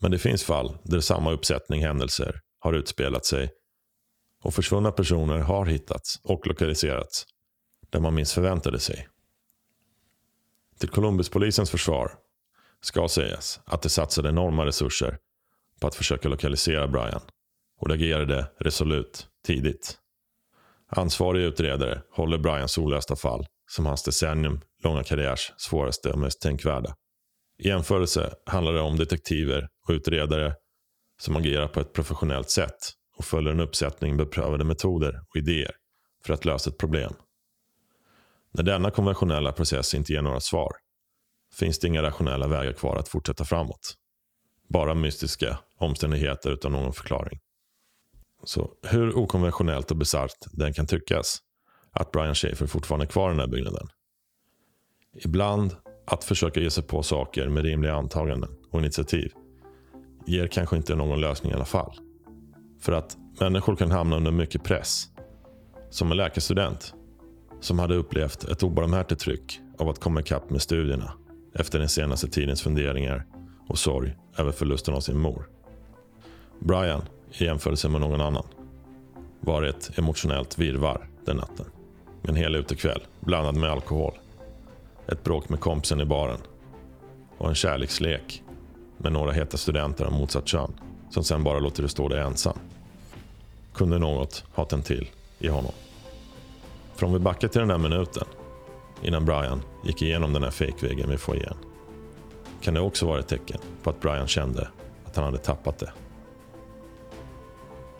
Men 0.00 0.10
det 0.10 0.18
finns 0.18 0.44
fall 0.44 0.78
där 0.82 1.00
samma 1.00 1.32
uppsättning 1.32 1.82
händelser 1.84 2.40
har 2.58 2.72
utspelat 2.72 3.24
sig 3.26 3.50
och 4.42 4.54
försvunna 4.54 4.92
personer 4.92 5.38
har 5.38 5.66
hittats 5.66 6.20
och 6.22 6.46
lokaliserats 6.46 7.26
där 7.90 8.00
man 8.00 8.14
minst 8.14 8.32
förväntade 8.32 8.80
sig. 8.80 9.08
Till 10.78 10.88
Columbuspolisens 10.88 11.70
försvar 11.70 12.12
ska 12.80 13.08
sägas 13.08 13.60
att 13.64 13.82
de 13.82 13.88
satsade 13.88 14.28
enorma 14.28 14.66
resurser 14.66 15.18
på 15.80 15.86
att 15.86 15.94
försöka 15.94 16.28
lokalisera 16.28 16.88
Brian 16.88 17.20
och 17.80 17.88
de 17.88 17.94
agerade 17.94 18.50
resolut 18.60 19.26
tidigt. 19.46 19.98
Ansvarig 20.90 21.42
utredare 21.42 22.02
håller 22.10 22.38
Brians 22.38 22.78
olösta 22.78 23.16
fall 23.16 23.46
som 23.70 23.86
hans 23.86 24.02
decennium 24.02 24.60
långa 24.82 25.02
karriärs 25.02 25.52
svåraste 25.56 26.12
och 26.12 26.18
mest 26.18 26.40
tänkvärda. 26.40 26.94
I 27.58 27.68
jämförelse 27.68 28.34
handlar 28.46 28.72
det 28.72 28.80
om 28.80 28.96
detektiver 28.96 29.68
och 29.88 29.92
utredare 29.92 30.54
som 31.20 31.36
agerar 31.36 31.68
på 31.68 31.80
ett 31.80 31.92
professionellt 31.92 32.50
sätt 32.50 32.92
och 33.16 33.24
följer 33.24 33.52
en 33.52 33.60
uppsättning 33.60 34.16
beprövade 34.16 34.64
metoder 34.64 35.20
och 35.28 35.36
idéer 35.36 35.74
för 36.24 36.34
att 36.34 36.44
lösa 36.44 36.70
ett 36.70 36.78
problem. 36.78 37.14
När 38.58 38.64
denna 38.64 38.90
konventionella 38.90 39.52
process 39.52 39.94
inte 39.94 40.12
ger 40.12 40.22
några 40.22 40.40
svar 40.40 40.72
finns 41.54 41.78
det 41.78 41.86
inga 41.86 42.02
rationella 42.02 42.48
vägar 42.48 42.72
kvar 42.72 42.96
att 42.96 43.08
fortsätta 43.08 43.44
framåt. 43.44 43.94
Bara 44.68 44.94
mystiska 44.94 45.58
omständigheter 45.76 46.50
utan 46.50 46.72
någon 46.72 46.92
förklaring. 46.92 47.38
Så 48.44 48.70
hur 48.82 49.16
okonventionellt 49.16 49.90
och 49.90 49.96
bisarrt 49.96 50.46
den 50.52 50.72
kan 50.72 50.86
tyckas 50.86 51.38
att 51.92 52.10
Brian 52.12 52.34
Schaefer 52.34 52.66
fortfarande 52.66 53.04
är 53.04 53.08
kvar 53.08 53.28
i 53.28 53.32
den 53.32 53.40
här 53.40 53.46
byggnaden. 53.46 53.88
Ibland 55.24 55.76
att 56.06 56.24
försöka 56.24 56.60
ge 56.60 56.70
sig 56.70 56.84
på 56.84 57.02
saker 57.02 57.48
med 57.48 57.64
rimliga 57.64 57.94
antaganden 57.94 58.50
och 58.70 58.80
initiativ 58.80 59.32
ger 60.26 60.46
kanske 60.46 60.76
inte 60.76 60.94
någon 60.94 61.20
lösning 61.20 61.52
i 61.52 61.54
alla 61.54 61.64
fall. 61.64 61.98
För 62.80 62.92
att 62.92 63.16
människor 63.40 63.76
kan 63.76 63.90
hamna 63.90 64.16
under 64.16 64.30
mycket 64.30 64.64
press. 64.64 65.06
Som 65.90 66.10
en 66.10 66.16
läkarstudent 66.16 66.94
som 67.60 67.78
hade 67.78 67.94
upplevt 67.94 68.44
ett 68.44 68.62
obarmhärtigt 68.62 69.20
tryck 69.20 69.60
av 69.78 69.88
att 69.88 70.00
komma 70.00 70.20
ikapp 70.20 70.50
med 70.50 70.62
studierna 70.62 71.12
efter 71.54 71.78
den 71.78 71.88
senaste 71.88 72.28
tidens 72.28 72.62
funderingar 72.62 73.26
och 73.68 73.78
sorg 73.78 74.16
över 74.36 74.52
förlusten 74.52 74.94
av 74.94 75.00
sin 75.00 75.18
mor. 75.18 75.48
Brian, 76.58 77.02
i 77.32 77.44
jämförelse 77.44 77.88
med 77.88 78.00
någon 78.00 78.20
annan, 78.20 78.46
var 79.40 79.62
ett 79.62 79.98
emotionellt 79.98 80.58
virvar 80.58 81.08
den 81.24 81.36
natten. 81.36 81.66
En 82.22 82.36
hel 82.36 82.56
utekväll 82.56 83.02
blandad 83.20 83.56
med 83.56 83.70
alkohol. 83.70 84.18
Ett 85.06 85.24
bråk 85.24 85.48
med 85.48 85.60
kompisen 85.60 86.00
i 86.00 86.04
baren. 86.04 86.38
Och 87.38 87.48
en 87.48 87.54
kärlekslek 87.54 88.42
med 88.96 89.12
några 89.12 89.32
heta 89.32 89.56
studenter 89.56 90.04
av 90.04 90.12
motsatt 90.12 90.48
kön 90.48 90.72
som 91.10 91.24
sen 91.24 91.44
bara 91.44 91.58
låter 91.58 91.82
det 91.82 91.88
stå 91.88 92.08
där 92.08 92.18
ensam. 92.18 92.58
Kunde 93.74 93.98
något 93.98 94.44
ha 94.54 94.64
tänt 94.64 94.86
till 94.86 95.10
i 95.38 95.48
honom. 95.48 95.72
För 96.98 97.06
om 97.06 97.12
vi 97.12 97.18
backar 97.18 97.48
till 97.48 97.58
den 97.58 97.68
där 97.68 97.78
minuten 97.78 98.24
innan 99.02 99.24
Brian 99.24 99.62
gick 99.84 100.02
igenom 100.02 100.32
den 100.32 100.42
här 100.42 100.50
fejkväggen 100.50 101.10
vi 101.10 101.18
får 101.18 101.36
igen 101.36 101.56
kan 102.60 102.74
det 102.74 102.80
också 102.80 103.06
vara 103.06 103.18
ett 103.18 103.28
tecken 103.28 103.58
på 103.82 103.90
att 103.90 104.00
Brian 104.00 104.26
kände 104.26 104.68
att 105.04 105.16
han 105.16 105.24
hade 105.24 105.38
tappat 105.38 105.78
det. 105.78 105.92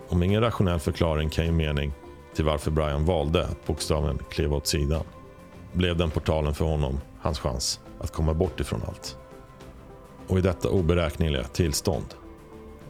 Om 0.09 0.23
ingen 0.23 0.41
rationell 0.41 0.79
förklaring 0.79 1.31
kan 1.31 1.45
ge 1.45 1.53
mening 1.53 1.93
till 2.35 2.45
varför 2.45 2.71
Brian 2.71 3.05
valde 3.05 3.45
att 3.45 3.67
bokstaven 3.67 4.19
kliva 4.31 4.57
åt 4.57 4.67
sidan 4.67 5.05
blev 5.73 5.97
den 5.97 6.11
portalen 6.11 6.55
för 6.55 6.65
honom 6.65 7.01
hans 7.21 7.39
chans 7.39 7.81
att 8.01 8.13
komma 8.13 8.35
bort 8.35 8.61
ifrån 8.61 8.83
allt. 8.89 9.17
Och 10.27 10.39
i 10.39 10.41
detta 10.41 10.69
oberäkneliga 10.69 11.45
tillstånd 11.45 12.15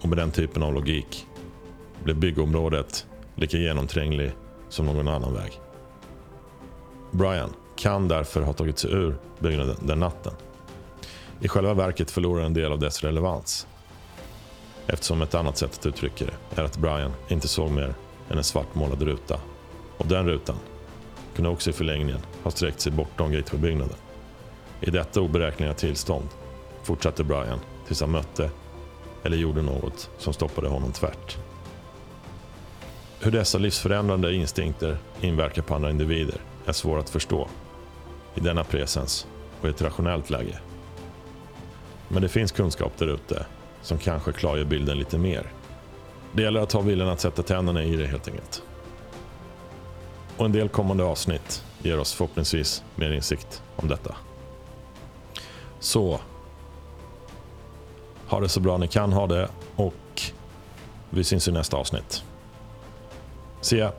och 0.01 0.09
med 0.09 0.18
den 0.18 0.31
typen 0.31 0.62
av 0.62 0.75
logik 0.75 1.27
blev 2.05 2.16
byggområdet 2.16 3.07
lika 3.35 3.57
genomtränglig 3.57 4.33
som 4.68 4.87
någon 4.87 5.09
annan 5.09 5.35
väg. 5.35 5.61
Brian 7.11 7.51
kan 7.77 8.09
därför 8.09 8.40
ha 8.42 8.53
tagit 8.53 8.79
sig 8.79 8.90
ur 8.90 9.16
byggnaden 9.38 9.77
den 9.81 10.01
natten. 10.01 10.33
I 11.40 11.49
själva 11.49 11.75
verket 11.75 12.11
förlorar 12.11 12.44
en 12.44 12.55
del 12.55 12.73
av 12.73 12.79
dess 12.79 13.05
relevans. 13.05 13.66
Eftersom 14.87 15.23
ett 15.23 15.35
annat 15.35 15.59
sätt 15.59 15.79
att 15.79 15.87
uttrycka 15.87 16.25
det 16.25 16.61
är 16.61 16.64
att 16.64 16.79
Brian 16.79 17.12
inte 17.29 17.49
såg 17.49 17.71
mer 17.71 17.94
än 18.31 18.38
en 18.38 18.44
svartmålad 18.44 19.03
ruta. 19.03 19.40
Och 19.97 20.07
den 20.07 20.27
rutan 20.27 20.57
kunde 21.35 21.51
också 21.51 21.71
i 21.71 21.73
förlängningen 21.73 22.21
ha 22.42 22.51
sträckt 22.51 22.81
sig 22.81 22.92
bortom 22.92 23.33
Gateway-byggnaden. 23.33 23.97
I 24.81 24.90
detta 24.90 25.21
oberäkneliga 25.21 25.75
tillstånd 25.75 26.29
fortsatte 26.83 27.25
Brian 27.25 27.61
tills 27.87 28.01
han 28.01 28.11
mötte 28.11 28.51
eller 29.23 29.37
gjorde 29.37 29.62
något 29.62 30.11
som 30.18 30.33
stoppade 30.33 30.68
honom 30.68 30.92
tvärt. 30.92 31.38
Hur 33.21 33.31
dessa 33.31 33.59
livsförändrande 33.59 34.35
instinkter 34.35 34.99
inverkar 35.21 35.62
på 35.62 35.75
andra 35.75 35.90
individer 35.90 36.40
är 36.68 36.72
svår 36.72 36.98
att 36.98 37.11
förstå 37.11 37.48
i 38.35 38.40
denna 38.40 38.64
presens 38.64 39.26
och 39.61 39.66
i 39.66 39.70
ett 39.70 39.83
rationellt 39.83 40.31
läge. 40.31 40.59
Men 42.09 42.22
det 42.22 42.28
finns 42.28 42.52
kunskap 42.52 42.92
där 42.98 43.07
ute 43.07 43.46
som 43.83 43.98
kanske 43.98 44.33
klargör 44.33 44.64
bilden 44.64 44.98
lite 44.98 45.18
mer. 45.18 45.52
Det 46.33 46.42
gäller 46.42 46.61
att 46.61 46.72
ha 46.72 46.81
viljan 46.81 47.09
att 47.09 47.20
sätta 47.20 47.42
tänderna 47.42 47.83
i 47.83 47.96
det 47.96 48.07
helt 48.07 48.28
enkelt. 48.28 48.62
Och 50.37 50.44
en 50.44 50.52
del 50.52 50.68
kommande 50.68 51.04
avsnitt 51.04 51.64
ger 51.83 51.98
oss 51.98 52.14
förhoppningsvis 52.14 52.85
mer 52.94 53.11
insikt 53.11 53.62
om 53.76 53.88
detta. 53.88 54.16
Så, 55.81 56.20
ha 58.26 58.40
det 58.40 58.48
så 58.48 58.61
bra 58.61 58.78
ni 58.78 58.88
kan 58.88 59.12
ha 59.12 59.26
det 59.26 59.48
och 59.76 60.22
vi 61.11 61.24
syns 61.24 61.48
i 61.48 61.52
nästa 61.52 61.76
avsnitt. 61.76 62.24
See 63.61 63.78
ya! 63.78 63.92